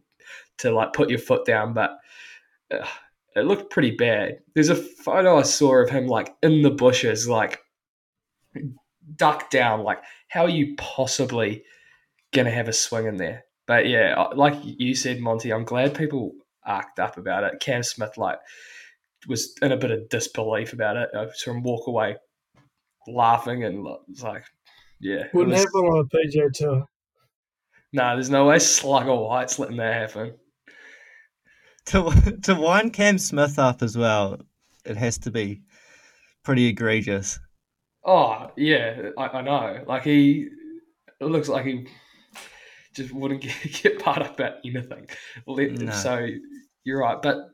[0.59, 2.01] to like put your foot down, but
[2.73, 2.85] uh,
[3.37, 4.41] it looked pretty bad.
[4.55, 7.61] There's a photo I saw of him like in the bushes, like
[9.15, 9.83] ducked down.
[9.83, 11.63] Like, how are you possibly
[12.33, 13.45] gonna have a swing in there?
[13.67, 16.33] But yeah, uh, like you said, Monty, I'm glad people
[16.65, 17.61] arced up about it.
[17.61, 18.39] Cam Smith like
[19.29, 21.11] was in a bit of disbelief about it.
[21.17, 22.17] I saw him walk away
[23.09, 24.45] laughing and it's like,
[25.01, 26.87] yeah, Wouldn't was- happen on a PGA tour.
[27.93, 30.35] Nah, there's no way Slugger White's letting that happen.
[31.87, 34.41] To to wind Cam Smith up as well,
[34.85, 35.63] it has to be
[36.45, 37.39] pretty egregious.
[38.05, 39.85] Oh yeah, I, I know.
[39.87, 40.49] Like he,
[41.21, 41.87] it looks like he
[42.95, 45.09] just wouldn't get, get part up about anything.
[45.47, 45.93] No.
[45.93, 46.27] So
[46.85, 47.51] you're right, but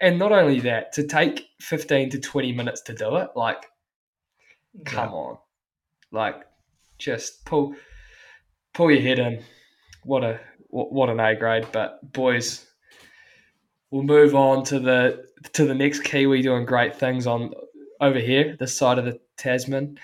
[0.00, 3.66] and not only that, to take fifteen to twenty minutes to do it, like
[4.84, 5.38] come on,
[6.10, 6.42] like
[6.98, 7.74] just pull
[8.72, 9.42] pull your head in.
[10.02, 11.66] What a what an A grade.
[11.72, 12.66] But boys,
[13.94, 17.54] we'll move on to the to the next Kiwi doing great things on
[18.00, 19.98] over here, this side of the Tasman.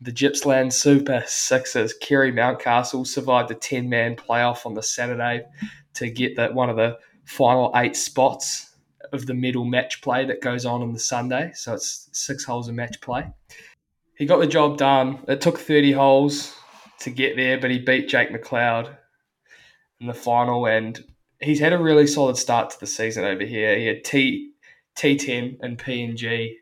[0.00, 5.44] The Gippsland Super Sixers, Kerry Mountcastle survived a 10 man playoff on the Saturday
[5.94, 8.74] to get that one of the final eight spots
[9.12, 11.52] of the middle match play that goes on on the Sunday.
[11.54, 13.30] So it's six holes of match play.
[14.16, 15.20] He got the job done.
[15.28, 16.52] It took 30 holes
[17.00, 18.88] to get there, but he beat Jake McLeod
[20.00, 20.66] in the final.
[20.66, 21.02] And
[21.44, 23.78] he's had a really solid start to the season over here.
[23.78, 24.52] He had T
[24.96, 26.54] T10 and PNG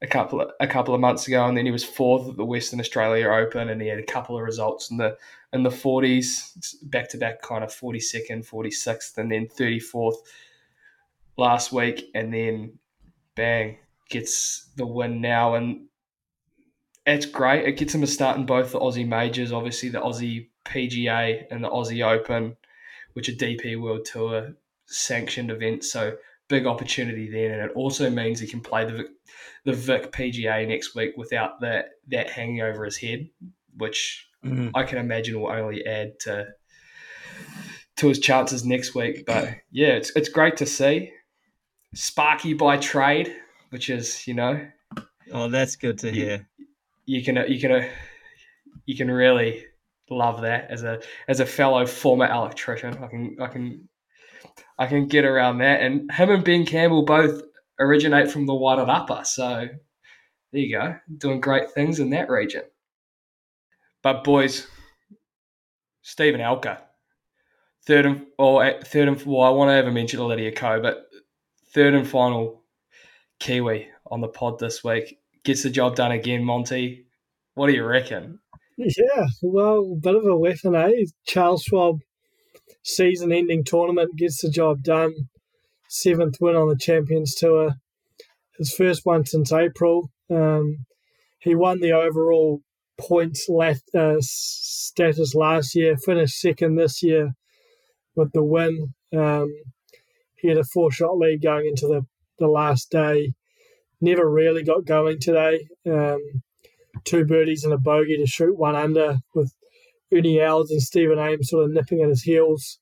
[0.00, 2.44] a couple of, a couple of months ago, and then he was fourth at the
[2.44, 5.16] Western Australia Open, and he had a couple of results in the
[5.52, 9.80] in the forties, back to back, kind of forty second, forty sixth, and then thirty
[9.80, 10.16] fourth
[11.36, 12.78] last week, and then
[13.34, 15.86] bang gets the win now, and
[17.06, 17.66] it's great.
[17.66, 21.64] It gets him a start in both the Aussie majors, obviously the Aussie PGA and
[21.64, 22.56] the Aussie Open,
[23.14, 24.54] which are DP World Tour
[24.86, 25.92] sanctioned events.
[25.92, 26.16] So
[26.48, 29.06] big opportunity then, and it also means he can play the Vic,
[29.64, 33.28] the Vic PGA next week without that that hanging over his head,
[33.76, 34.70] which Mhm.
[34.74, 36.46] I can imagine will only add to
[37.96, 39.26] to his chances next week.
[39.26, 41.12] But yeah, it's it's great to see
[41.94, 43.34] Sparky by trade,
[43.70, 44.66] which is you know
[45.32, 46.48] Oh, that's good to hear.
[47.04, 47.90] you can you can
[48.86, 49.66] you can really
[50.10, 52.96] love that as a as a fellow former electrician.
[53.02, 53.88] I can I can
[54.78, 55.80] I can get around that.
[55.80, 57.42] And him and Ben Campbell both
[57.80, 59.68] originate from the White Upper, so
[60.52, 62.62] there you go, doing great things in that region.
[64.02, 64.66] But boys,
[66.02, 66.80] Steven Alker,
[67.86, 70.80] third and or eh, third and well, I want to have a mention Lydia Ko,
[70.80, 71.06] but
[71.74, 72.64] third and final
[73.40, 76.44] Kiwi on the pod this week gets the job done again.
[76.44, 77.06] Monty,
[77.54, 78.38] what do you reckon?
[78.78, 81.06] Yeah, well, bit of a weapon, eh?
[81.26, 81.98] Charles Schwab
[82.84, 85.12] season ending tournament gets the job done.
[85.88, 87.74] Seventh win on the Champions Tour.
[88.56, 90.10] His first one since April.
[90.30, 90.86] Um,
[91.40, 92.60] he won the overall
[93.00, 97.32] points lat, uh, status last year, finished second this year
[98.14, 98.94] with the win.
[99.12, 99.52] Um,
[100.36, 102.06] he had a four shot lead going into the,
[102.38, 103.32] the last day.
[104.00, 105.66] Never really got going today.
[105.84, 106.20] Um,
[107.04, 109.52] two birdies and a bogey to shoot one under with
[110.12, 112.78] Ernie Els and Stephen Ames sort of nipping at his heels.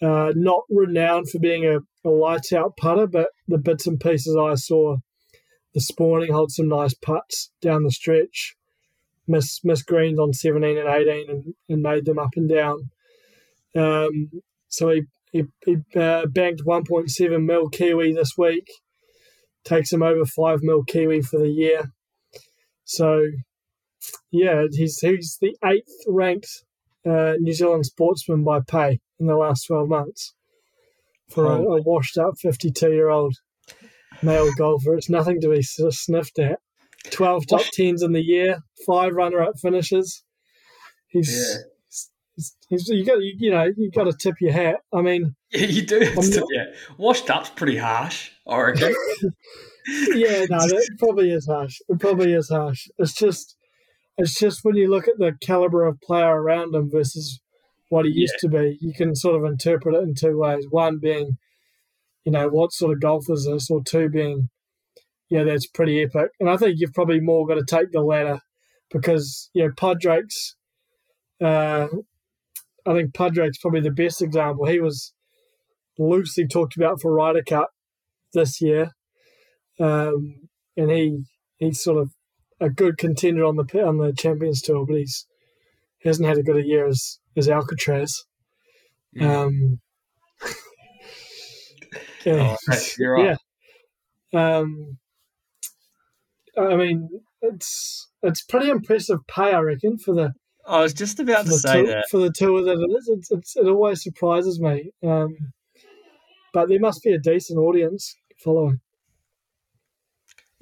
[0.00, 4.36] Uh, not renowned for being a, a lights out putter, but the bits and pieces
[4.36, 4.96] I saw
[5.74, 8.56] this morning hold some nice putts down the stretch.
[9.28, 12.90] Miss miss greens on 17 and 18 and, and made them up and down.
[13.76, 18.68] Um, so he he, he uh, banked 1.7 mil Kiwi this week,
[19.64, 21.92] takes him over 5 mil Kiwi for the year.
[22.96, 23.26] So,
[24.30, 26.48] yeah, he's he's the eighth ranked
[27.06, 30.34] uh, New Zealand sportsman by pay in the last 12 months
[31.30, 33.34] for a, a washed up 52 year old
[34.22, 34.94] male golfer.
[34.96, 36.58] It's nothing to be sniffed at.
[37.10, 40.22] 12 top 10s in the year, five runner up finishes.
[41.08, 41.32] He's.
[41.32, 41.62] Yeah.
[42.34, 44.76] He's, he's, you got you, you know you got to tip your hat.
[44.90, 46.00] I mean, Yeah, you do.
[46.00, 46.64] Not- yeah,
[46.96, 48.30] washed up's pretty harsh.
[48.46, 48.94] I reckon.
[49.86, 51.78] yeah, no, that probably is harsh.
[51.88, 52.88] It probably is harsh.
[52.98, 53.56] It's just,
[54.18, 57.40] it's just when you look at the caliber of player around him versus
[57.88, 60.66] what he used to be, you can sort of interpret it in two ways.
[60.70, 61.38] One being,
[62.24, 64.48] you know, what sort of golf is this, or two being,
[65.28, 66.30] yeah, that's pretty epic.
[66.40, 68.40] And I think you've probably more got to take the latter
[68.90, 70.56] because you know Padraig's.
[71.42, 71.88] Uh,
[72.86, 74.66] I think Padraig's probably the best example.
[74.66, 75.12] He was
[75.98, 77.70] loosely talked about for Ryder Cup
[78.32, 78.92] this year
[79.82, 81.24] um, and he
[81.58, 82.10] he's sort of
[82.60, 85.26] a good contender on the on the Champions Tour, but he's
[85.98, 88.24] he hasn't had a good a year as as Alcatraz.
[89.20, 89.80] Um,
[92.24, 93.36] yeah, Oh, you're right.
[94.32, 94.58] yeah.
[94.58, 94.98] Um,
[96.56, 97.08] I mean,
[97.42, 100.32] it's it's pretty impressive pay, I reckon, for the
[100.66, 102.04] I was just about to say tour, that.
[102.10, 103.08] for the tour that it is.
[103.08, 104.92] It's, it's, it always surprises me.
[105.02, 105.34] Um,
[106.54, 108.80] but there must be a decent audience following.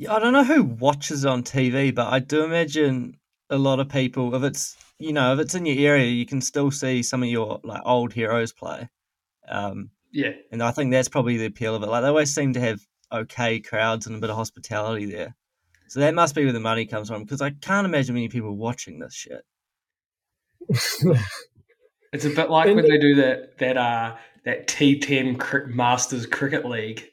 [0.01, 3.19] Yeah, I don't know who watches on TV, but I do imagine
[3.51, 4.35] a lot of people.
[4.35, 7.29] If it's you know, if it's in your area, you can still see some of
[7.29, 8.89] your like old heroes play.
[9.47, 11.91] Um, Yeah, and I think that's probably the appeal of it.
[11.91, 12.81] Like they always seem to have
[13.13, 15.37] okay crowds and a bit of hospitality there.
[15.89, 18.57] So that must be where the money comes from because I can't imagine many people
[18.57, 19.45] watching this shit.
[22.15, 26.25] it's a bit like And when they do that that uh that T10 cri- Masters
[26.25, 27.05] Cricket League.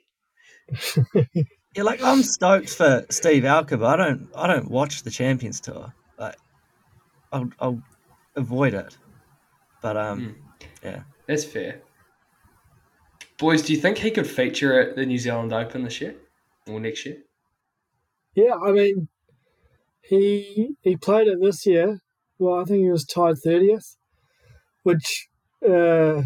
[1.77, 5.61] Yeah, like I'm stoked for Steve Alker, but I don't I don't watch the Champions
[5.61, 5.93] Tour.
[6.17, 6.35] Like
[7.31, 7.83] I'll I'll
[8.35, 8.97] avoid it.
[9.83, 10.37] But um
[10.83, 11.01] yeah.
[11.27, 11.81] That's fair.
[13.37, 16.15] Boys, do you think he could feature at the New Zealand Open this year
[16.67, 17.17] or next year?
[18.33, 19.07] Yeah, I mean,
[20.01, 21.99] he he played it this year.
[22.39, 23.97] Well, I think he was tied thirtieth,
[24.81, 25.27] which,
[25.63, 26.23] uh,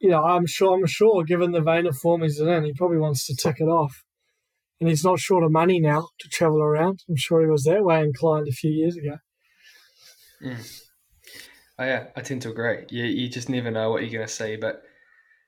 [0.00, 2.98] you know, I'm sure I'm sure, given the vein of form he's in, he probably
[2.98, 4.04] wants to tick it off.
[4.80, 7.02] And he's not short of money now to travel around.
[7.08, 9.18] I'm sure he was that way inclined a few years ago.
[10.42, 10.82] Mm.
[11.80, 12.84] Oh yeah, I tend to agree.
[12.90, 14.56] You, you just never know what you're going to see.
[14.56, 14.82] But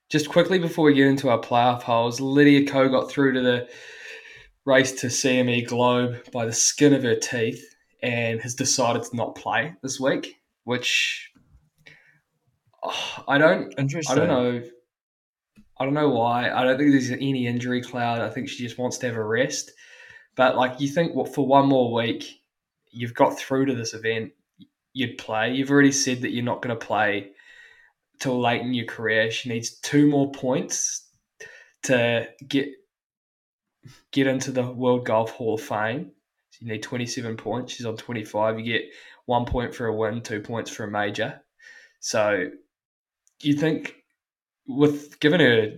[0.08, 3.68] just quickly before we get into our playoff holes, Lydia Ko got through to the
[4.64, 7.64] race to CME Globe by the skin of her teeth
[8.02, 11.29] and has decided to not play this week, which
[12.84, 14.16] oh, I don't Interesting.
[14.16, 14.62] I don't know.
[15.78, 16.50] I don't know why.
[16.50, 18.20] I don't think there's any injury cloud.
[18.20, 19.72] I think she just wants to have a rest.
[20.36, 22.40] But like you think, what for one more week,
[22.90, 24.32] you've got through to this event,
[24.92, 25.54] you'd play.
[25.54, 27.30] You've already said that you're not going to play
[28.18, 29.30] till late in your career.
[29.30, 31.08] She needs two more points
[31.84, 32.68] to get
[34.12, 36.12] get into the World Golf Hall of Fame.
[36.50, 37.72] So you need 27 points.
[37.72, 38.58] She's on 25.
[38.58, 38.90] You get
[39.26, 41.40] one point for a win, two points for a major.
[42.00, 42.50] So
[43.42, 43.96] you think
[44.66, 45.72] with given her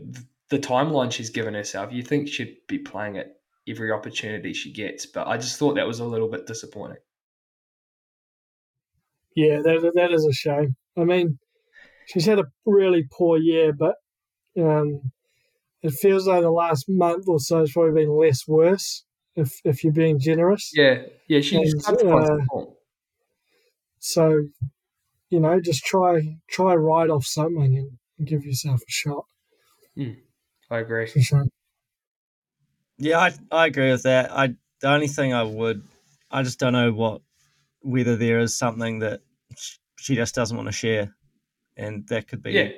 [0.51, 3.37] the timeline she's given herself, you think she'd be playing it
[3.69, 5.07] every opportunity she gets.
[5.07, 6.99] But I just thought that was a little bit disappointing.
[9.35, 10.77] Yeah, that that is a shame.
[10.97, 11.39] I mean,
[12.07, 13.95] she's had a really poor year, but
[14.59, 15.13] um,
[15.83, 19.05] it feels like the last month or so has probably been less worse.
[19.35, 22.65] If if you're being generous, Yeah, yeah, she's And, come to find uh,
[23.99, 24.43] so
[25.33, 29.25] you know, just try try ride off something and, and give yourself a shot.
[30.71, 31.07] I agree.
[31.07, 31.47] For sure.
[32.99, 34.31] Yeah, I I agree with that.
[34.31, 34.49] I
[34.83, 35.83] the only thing I would
[36.31, 37.23] I just don't know what
[37.81, 39.23] whether there is something that
[39.99, 41.17] she just doesn't want to share,
[41.79, 42.69] and that could be Yeah,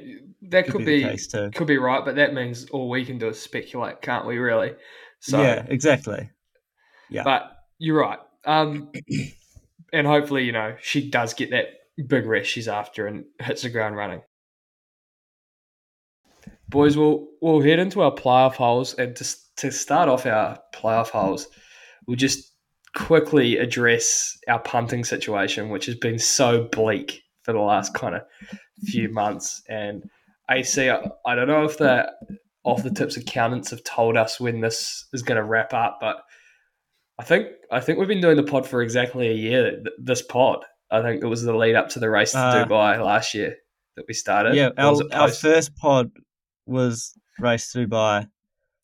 [0.43, 1.51] that could, could, be, be, the case too.
[1.53, 4.39] could be right, but that means all we can do is speculate, can't we?
[4.39, 4.75] Really?
[5.19, 6.31] So, yeah, exactly.
[7.11, 7.25] yeah.
[7.25, 8.21] but you're right.
[8.45, 8.93] Um,
[9.93, 11.67] and hopefully, you know, she does get that
[12.03, 14.23] big rest she's after and hits the ground running.
[16.69, 21.11] Boys, we'll we'll head into our playoff holes, and to to start off our playoff
[21.11, 21.47] holes,
[22.07, 22.53] we'll just
[22.97, 28.23] quickly address our punting situation, which has been so bleak for the last kind of
[28.85, 29.63] few months.
[29.69, 30.09] And
[30.51, 32.11] AC, I, I don't know if the
[32.65, 36.17] off the tips accountants have told us when this is going to wrap up, but
[37.19, 39.71] I think I think we've been doing the pod for exactly a year.
[39.73, 40.65] th- This pod,
[40.95, 43.57] I think it was the lead up to the race to Uh, Dubai last year
[43.97, 44.55] that we started.
[44.55, 46.11] Yeah, our, our first pod
[46.67, 48.27] was race to Dubai,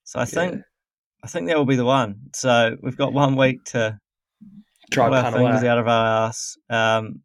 [0.05, 0.61] so I think Yeah.
[1.23, 2.17] I think that will be the one.
[2.35, 3.99] So we've got one week to
[4.91, 5.69] Try pull our fingers away.
[5.69, 6.57] out of our ass.
[6.71, 7.21] Um,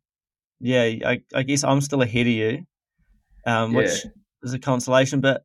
[0.60, 2.66] yeah, I, I guess I'm still ahead of you,
[3.46, 4.12] um, which Yeah.
[4.44, 5.22] is a consolation.
[5.22, 5.44] But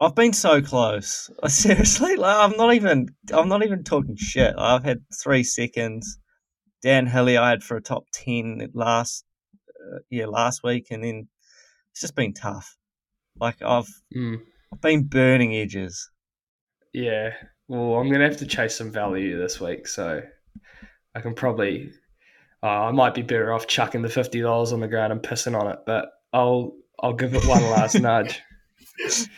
[0.00, 1.30] I've been so close.
[1.46, 3.08] Seriously, like, I'm not even.
[3.32, 4.54] I'm not even talking shit.
[4.56, 6.18] I've had three seconds.
[6.82, 9.24] Dan Hillier, I had for a top ten last,
[9.80, 11.28] uh, yeah, last week, and then
[11.92, 12.76] it's just been tough.
[13.40, 14.40] Like I've, Mm.
[14.72, 16.10] I've been burning edges.
[16.92, 17.30] Yeah.
[17.68, 20.22] Well, I'm gonna have to chase some value this week, so
[21.14, 21.90] I can probably.
[22.62, 25.58] Uh, I might be better off chucking the fifty dollars on the ground and pissing
[25.58, 28.40] on it, but I'll I'll give it one last nudge.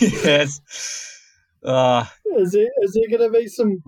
[0.00, 0.60] yes.
[1.64, 2.04] Uh,
[2.36, 3.82] Is there is there going to be some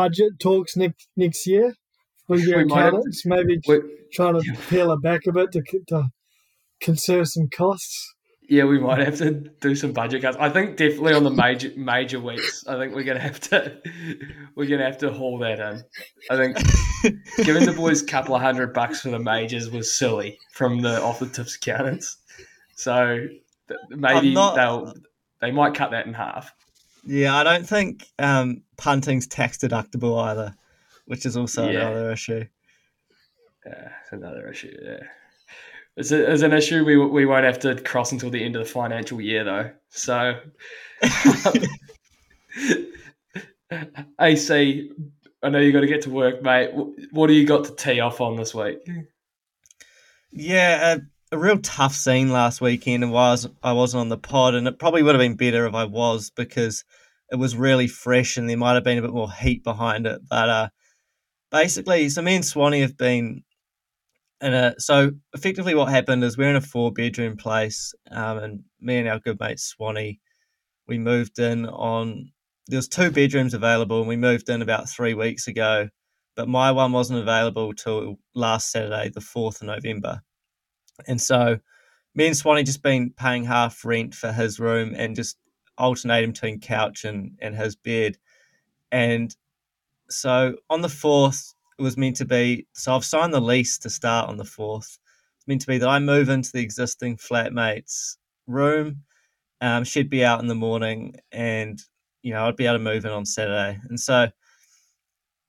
[0.00, 1.74] budget talks next next year
[2.28, 3.24] with your We to- accountants?
[3.24, 3.80] Maybe we,
[4.12, 6.08] trying to peel it back a bit to, to
[6.80, 8.12] conserve some costs.
[8.48, 9.30] yeah, we might have to
[9.60, 10.36] do some budget cuts.
[10.38, 12.64] I think definitely on the major major weeks.
[12.68, 13.58] I think we're gonna have to
[14.54, 15.82] we're gonna have to haul that in.
[16.30, 16.56] I think
[17.46, 21.00] giving the boys a couple of hundred bucks for the majors was silly from the
[21.02, 22.18] off the tips accountants.
[22.76, 23.26] So
[23.90, 24.92] maybe not- they'll
[25.40, 26.52] they might cut that in half.
[27.06, 30.54] Yeah, I don't think um, punting's tax deductible either,
[31.06, 31.88] which is also Yeah.
[31.88, 32.44] another issue.
[33.64, 34.76] Yeah, it's another issue.
[34.82, 35.02] Yeah,
[35.96, 38.64] it's, a, it's an issue we we won't have to cross until the end of
[38.64, 39.70] the financial year though.
[39.90, 40.38] So,
[44.20, 44.90] AC,
[45.42, 46.70] I know you got to get to work, mate.
[47.10, 48.78] What do you got to tee off on this week?
[50.30, 51.00] Yeah, a,
[51.34, 54.78] a real tough scene last weekend, and was I wasn't on the pod, and it
[54.78, 56.84] probably would have been better if I was because
[57.30, 60.20] it was really fresh, and there might have been a bit more heat behind it.
[60.28, 60.68] But uh,
[61.50, 63.42] basically, so me and Swanee have been
[64.40, 68.60] in a so effectively what happened is we're in a four bedroom place, um, and
[68.80, 70.20] me and our good mate Swanee,
[70.88, 72.32] we moved in on
[72.68, 75.88] there was two bedrooms available, and we moved in about three weeks ago
[76.36, 80.20] but my one wasn't available till last Saturday, the 4th of November.
[81.08, 81.58] And so
[82.14, 85.38] me and Swanee just been paying half rent for his room and just
[85.78, 88.18] alternating between couch and, and his bed.
[88.92, 89.34] And
[90.08, 93.90] so on the 4th, it was meant to be, so I've signed the lease to
[93.90, 94.98] start on the 4th.
[95.36, 99.02] It's meant to be that I move into the existing flatmate's room.
[99.60, 101.80] Um, she'd be out in the morning and,
[102.22, 103.78] you know, I'd be able to move in on Saturday.
[103.88, 104.28] And so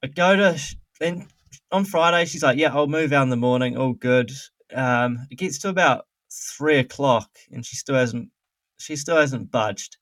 [0.04, 0.60] I go to
[1.00, 1.28] then
[1.72, 2.26] on Friday.
[2.26, 3.78] She's like, "Yeah, I'll move out in the morning.
[3.78, 4.32] All good."
[4.74, 8.30] Um, it gets to about three o'clock, and she still hasn't.
[8.78, 9.98] She still hasn't budged.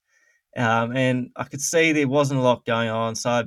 [0.56, 3.44] Um, and I could see there wasn't a lot going on, so I,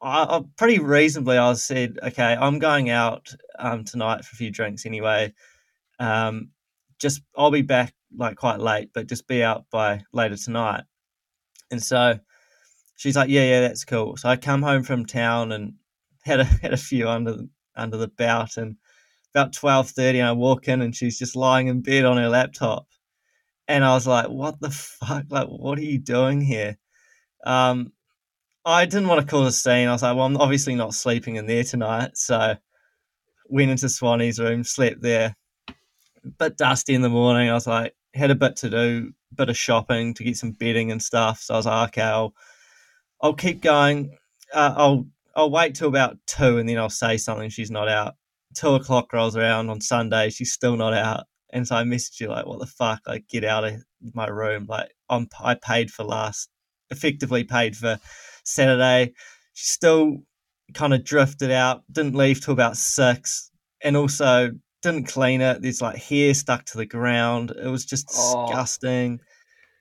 [0.00, 4.50] I, I pretty reasonably I said, "Okay, I'm going out um, tonight for a few
[4.50, 5.32] drinks anyway.
[5.98, 6.50] Um,
[7.00, 10.84] just I'll be back like quite late, but just be out by later tonight."
[11.70, 12.18] And so
[12.96, 15.74] she's like, "Yeah, yeah, that's cool." So I come home from town and
[16.22, 18.76] had a had a few under the, under the belt, and
[19.34, 22.86] about twelve thirty, I walk in and she's just lying in bed on her laptop,
[23.68, 25.24] and I was like, "What the fuck?
[25.30, 26.78] Like, what are you doing here?"
[27.44, 27.92] Um,
[28.64, 29.88] I didn't want to cause a scene.
[29.88, 32.56] I was like, "Well, I'm obviously not sleeping in there tonight," so
[33.48, 35.36] went into Swanee's room, slept there.
[36.38, 37.50] Bit dusty in the morning.
[37.50, 40.90] I was like, had a bit to do, bit of shopping to get some bedding
[40.90, 41.40] and stuff.
[41.40, 42.34] So I was like, okay, I'll
[43.20, 44.16] I'll keep going.
[44.52, 45.06] Uh, I'll
[45.36, 47.50] I'll wait till about two, and then I'll say something.
[47.50, 48.14] She's not out.
[48.54, 50.30] Two o'clock rolls around on Sunday.
[50.30, 51.24] She's still not out,
[51.54, 53.00] and so I message you like, "What the fuck?
[53.06, 53.82] Like, get out of
[54.12, 54.66] my room!
[54.68, 56.50] Like, I'm I paid for last,
[56.90, 57.98] effectively paid for
[58.44, 59.14] Saturday.
[59.54, 60.18] She still
[60.74, 61.82] kind of drifted out.
[61.90, 63.50] Didn't leave till about six,
[63.82, 64.50] and also
[64.82, 65.62] didn't clean it.
[65.62, 67.52] There's like hair stuck to the ground.
[67.52, 68.46] It was just Oh.
[68.46, 69.20] disgusting.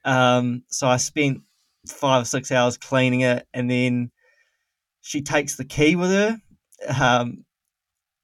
[0.06, 1.42] Um, so I spent
[1.90, 4.12] five or six hours cleaning it, and then
[5.02, 6.38] she takes the key with her.
[7.02, 7.46] Um,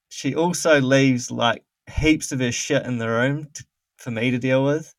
[0.10, 3.66] she also leaves like heaps of her shit in the room to,
[3.98, 4.94] for me to deal with.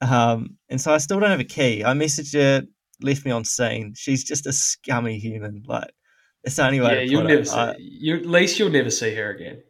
[0.00, 1.82] Um, and so I still don't have a key.
[1.84, 2.66] I messaged her,
[3.00, 3.94] left me on scene.
[3.96, 5.62] She's just a scummy human.
[5.66, 5.90] Like,
[6.44, 7.48] It's the only way yeah, to you'll put never it.
[7.48, 7.54] see.
[7.56, 9.62] I- you at least you'll never see her again.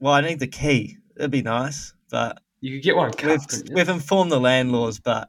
[0.00, 0.98] well, I need the key.
[1.16, 3.40] It'd be nice, but You could get one cut.
[3.64, 4.98] we've we've informed the landlords.
[5.00, 5.28] But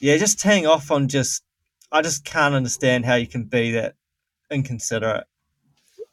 [0.00, 1.42] yeah, just teeing off on just,
[1.92, 3.94] I just can't understand how you can be that
[4.50, 5.24] inconsiderate.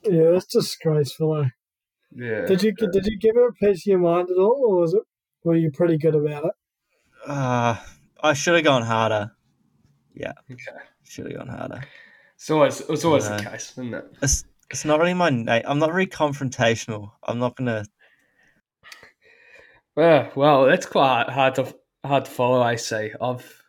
[0.03, 1.41] Yeah, that's disgraceful.
[1.43, 1.49] Eh?
[2.15, 2.45] Yeah.
[2.45, 4.93] Did you did you give her a piece of your mind at all, or was
[4.93, 5.03] it
[5.43, 6.51] were you pretty good about it?
[7.25, 7.75] Uh,
[8.21, 9.31] I should have gone harder.
[10.13, 10.33] Yeah.
[10.51, 10.77] Okay.
[11.03, 11.81] Should have gone harder.
[12.35, 13.37] It's always it's always No.
[13.37, 14.05] the case, isn't it?
[14.21, 15.63] It's it's not really my name.
[15.65, 17.11] I'm not very confrontational.
[17.23, 17.85] I'm not gonna.
[19.95, 21.73] Yeah, well, that's quite hard to
[22.05, 22.61] hard to follow.
[22.61, 23.11] I see.
[23.19, 23.63] I've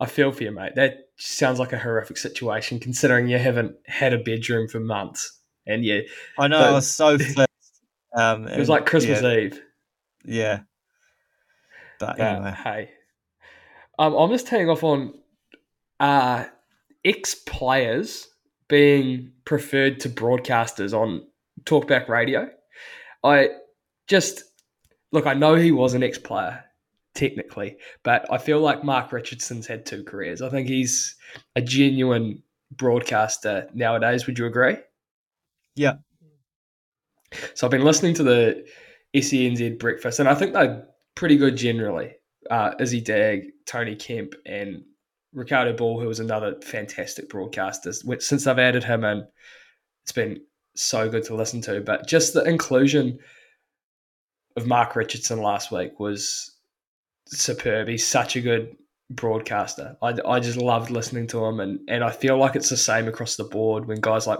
[0.00, 0.74] I feel for you, mate.
[0.76, 5.84] That sounds like a horrific situation, considering you haven't had a bedroom for months, and
[5.84, 6.00] yeah,
[6.38, 7.50] I know But- I was so fit.
[8.16, 9.62] Um, it was like Christmas yeah, Eve.
[10.24, 10.60] Yeah.
[11.98, 12.90] But But anyway, hey,
[13.98, 15.14] um, I'm just taking off on
[16.00, 16.44] uh,
[17.04, 18.28] ex players
[18.68, 21.26] being preferred to broadcasters on
[21.64, 22.50] Talkback Radio.
[23.22, 23.50] I
[24.06, 24.44] just
[25.12, 25.26] look.
[25.26, 26.64] I know he was an ex player
[27.14, 30.42] technically, but I feel like Mark Richardson's had two careers.
[30.42, 31.14] I think he's
[31.56, 32.42] a genuine
[32.76, 34.26] broadcaster nowadays.
[34.26, 34.76] Would you agree?
[35.76, 35.94] Yeah.
[37.54, 38.64] So I've been listening to the
[39.14, 42.14] SENZ breakfast, and I think they're pretty good generally.
[42.50, 44.82] Uh, Izzy Dagg, Tony Kemp, and
[45.32, 47.92] Ricardo Ball, who was another fantastic broadcaster.
[47.92, 49.26] Since I've added him in,
[50.02, 50.40] it's been
[50.76, 51.80] so good to listen to.
[51.80, 53.18] But just the inclusion
[54.56, 56.54] of Mark Richardson last week was
[57.26, 57.88] superb.
[57.88, 58.76] He's such a good
[59.10, 59.96] broadcaster.
[60.02, 63.08] I, I just loved listening to him, and, and I feel like it's the same
[63.08, 64.38] across the board when guys like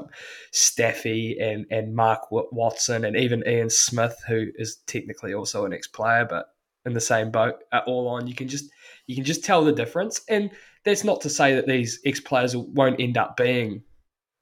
[0.53, 5.87] Staffy and, and Mark Watson and even Ian Smith, who is technically also an ex
[5.87, 6.47] player, but
[6.87, 8.27] in the same boat, are all on.
[8.27, 8.71] You can just
[9.07, 10.51] you can just tell the difference, and
[10.85, 13.83] that's not to say that these ex players won't end up being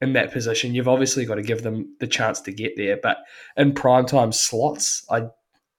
[0.01, 0.75] in that position.
[0.75, 3.19] You've obviously got to give them the chance to get there, but
[3.57, 5.29] in prime time slots, I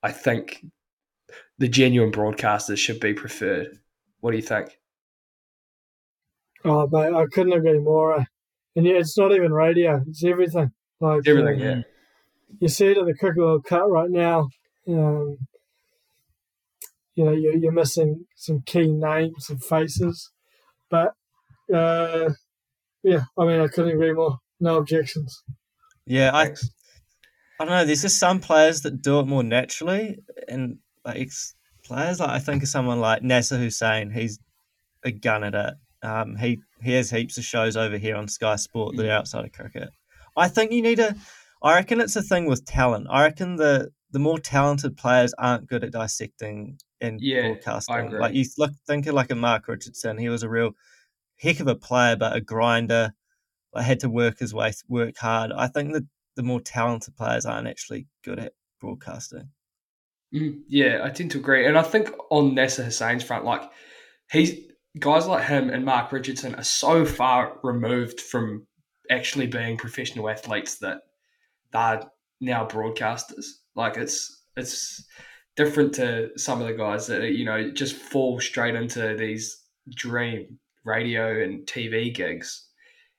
[0.02, 0.66] I think
[1.60, 3.80] the genuine broadcasters should be preferred.
[4.24, 4.80] What do you think?
[6.64, 8.22] Oh, mate, I couldn't agree more.
[8.22, 8.24] eh?
[8.74, 10.72] And yeah, it's not even radio; it's everything.
[11.02, 11.82] Like Everything, uh, yeah.
[12.58, 14.48] You see it at the Cricket World Cup right now.
[14.88, 15.40] Um,
[17.16, 20.32] you know, you're, you're missing some key names and faces,
[20.90, 21.12] but
[21.74, 22.30] uh,
[23.04, 24.38] yeah, I mean, I couldn't agree more.
[24.62, 25.44] No objections.
[26.06, 26.70] yeah, I Thanks.
[27.60, 27.84] I don't know.
[27.84, 31.56] There's just some players that do it more naturally, and like ex
[31.94, 34.12] players, like I think of someone like Nasser Hussain.
[34.12, 34.40] He's
[35.04, 35.74] a gun at it.
[36.02, 39.46] Um, he he has heaps of shows over here on Sky Sport that are outside
[39.46, 39.90] of cricket.
[40.36, 41.16] I think you need to.
[41.62, 43.08] I reckon it's a thing with talent.
[43.10, 48.12] I reckon the the more talented players aren't good at dissecting and Yeah, broadcasting.
[48.12, 50.18] Like you look, think of like a Mark Richardson.
[50.18, 50.72] He was a real
[51.40, 53.14] heck of a player, but a grinder.
[53.76, 55.52] I had to work his way, work hard.
[55.52, 56.04] I think that
[56.36, 59.50] the more talented players aren't actually good at broadcasting.
[60.34, 63.62] Mm, yeah, I tend to agree, and I think on Nasser Hussain's front, like
[64.32, 64.56] he's
[65.00, 68.68] guys like him and Mark Richardson are so far removed from
[69.10, 71.02] actually being professional athletes that
[71.72, 72.04] they're
[72.42, 73.46] now broadcasters.
[73.76, 75.06] Like it's it's
[75.56, 79.62] different to some of the guys that you know just fall straight into these
[79.96, 82.70] dream radio and TV gigs,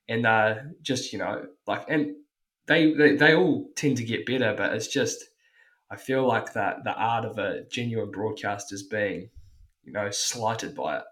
[0.09, 2.17] and uh, just you know like and
[2.67, 5.25] they, they they all tend to get better, but it's just
[5.91, 9.28] I feel like that the art of a genuine broadcaster is being,
[9.85, 11.05] you know, slighted by it.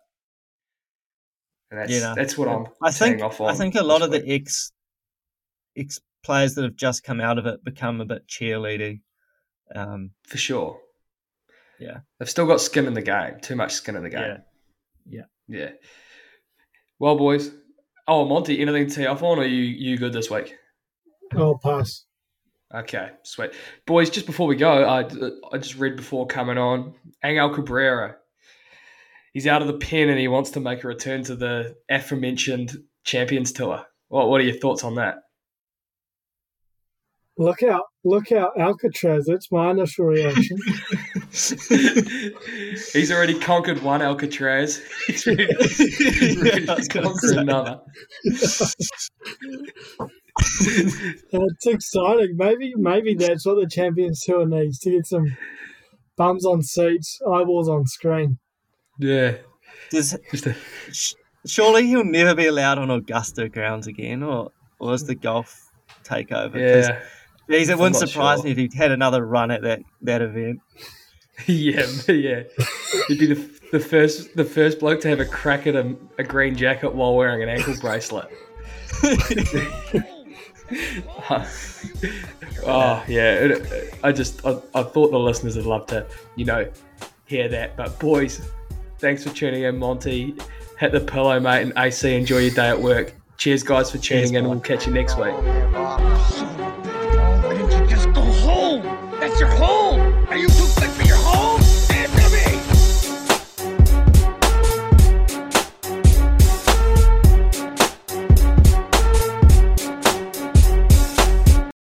[1.71, 3.51] And that's Yeah, that's what I'm I think off on.
[3.51, 4.73] I think a lot this of the ex
[5.77, 9.01] ex players that have just come out of it become a bit cheerleading.
[9.75, 10.79] Um, for sure.
[11.79, 12.01] Yeah.
[12.19, 13.41] They've still got skin in the game.
[13.41, 14.39] Too much skin in the game.
[15.09, 15.25] Yeah.
[15.49, 15.71] Yeah.
[16.99, 17.51] Well, boys.
[18.07, 20.57] Oh, Monty, anything to tee off on, or are you you good this week?
[21.37, 22.05] I'll pass.
[22.75, 23.51] Okay, sweet.
[23.87, 25.01] Boys, just before we go, I,
[25.55, 28.17] I just read before coming on, Angel Cabrera.
[29.35, 32.73] He's out of the pen and he wants to make a return to the aforementioned
[33.05, 33.85] Champions Tour.
[34.09, 35.17] What, what are your thoughts on that?
[37.39, 37.85] Look out!
[38.05, 39.27] Look out, Alcatraz.
[39.27, 40.59] That's my initial reaction.
[41.31, 44.83] He's already conquered one Alcatraz.
[45.07, 47.81] He's ready, ready I was to gonna another.
[51.35, 52.37] It's exciting.
[52.37, 55.37] Maybe, maybe that's what the Champions Tour needs to get some
[56.17, 58.39] bums on seats, eyeballs on screen.
[58.99, 59.37] Yeah.
[59.91, 60.57] does, Just a,
[61.47, 65.55] surely he'll never be allowed on Augusta grounds again, or or is the golf
[66.05, 66.53] takeover?
[66.53, 67.03] 'Cause, yeah.
[67.51, 68.45] geez, it I'm wouldn't not surprise sure.
[68.47, 70.61] me if he had another run at that that event.
[71.47, 72.43] yeah, yeah.
[73.09, 76.25] He'd be the, the first the first bloke to have a crack at a, a
[76.25, 78.29] green jacket while wearing an ankle bracelet.
[82.67, 86.07] oh yeah, it, I just I, I thought the listeners would love to
[86.37, 86.71] you know
[87.27, 87.77] hear that.
[87.77, 88.41] But boys,
[88.99, 90.35] thanks for tuning in, Monty.
[90.79, 92.15] Hit the pillow, mate, and AC.
[92.15, 93.15] Enjoy your day at work.
[93.37, 94.45] Cheers, guys, for tuning Cheers, in.
[94.45, 94.51] bye.
[94.51, 96.42] We'll catch you next week.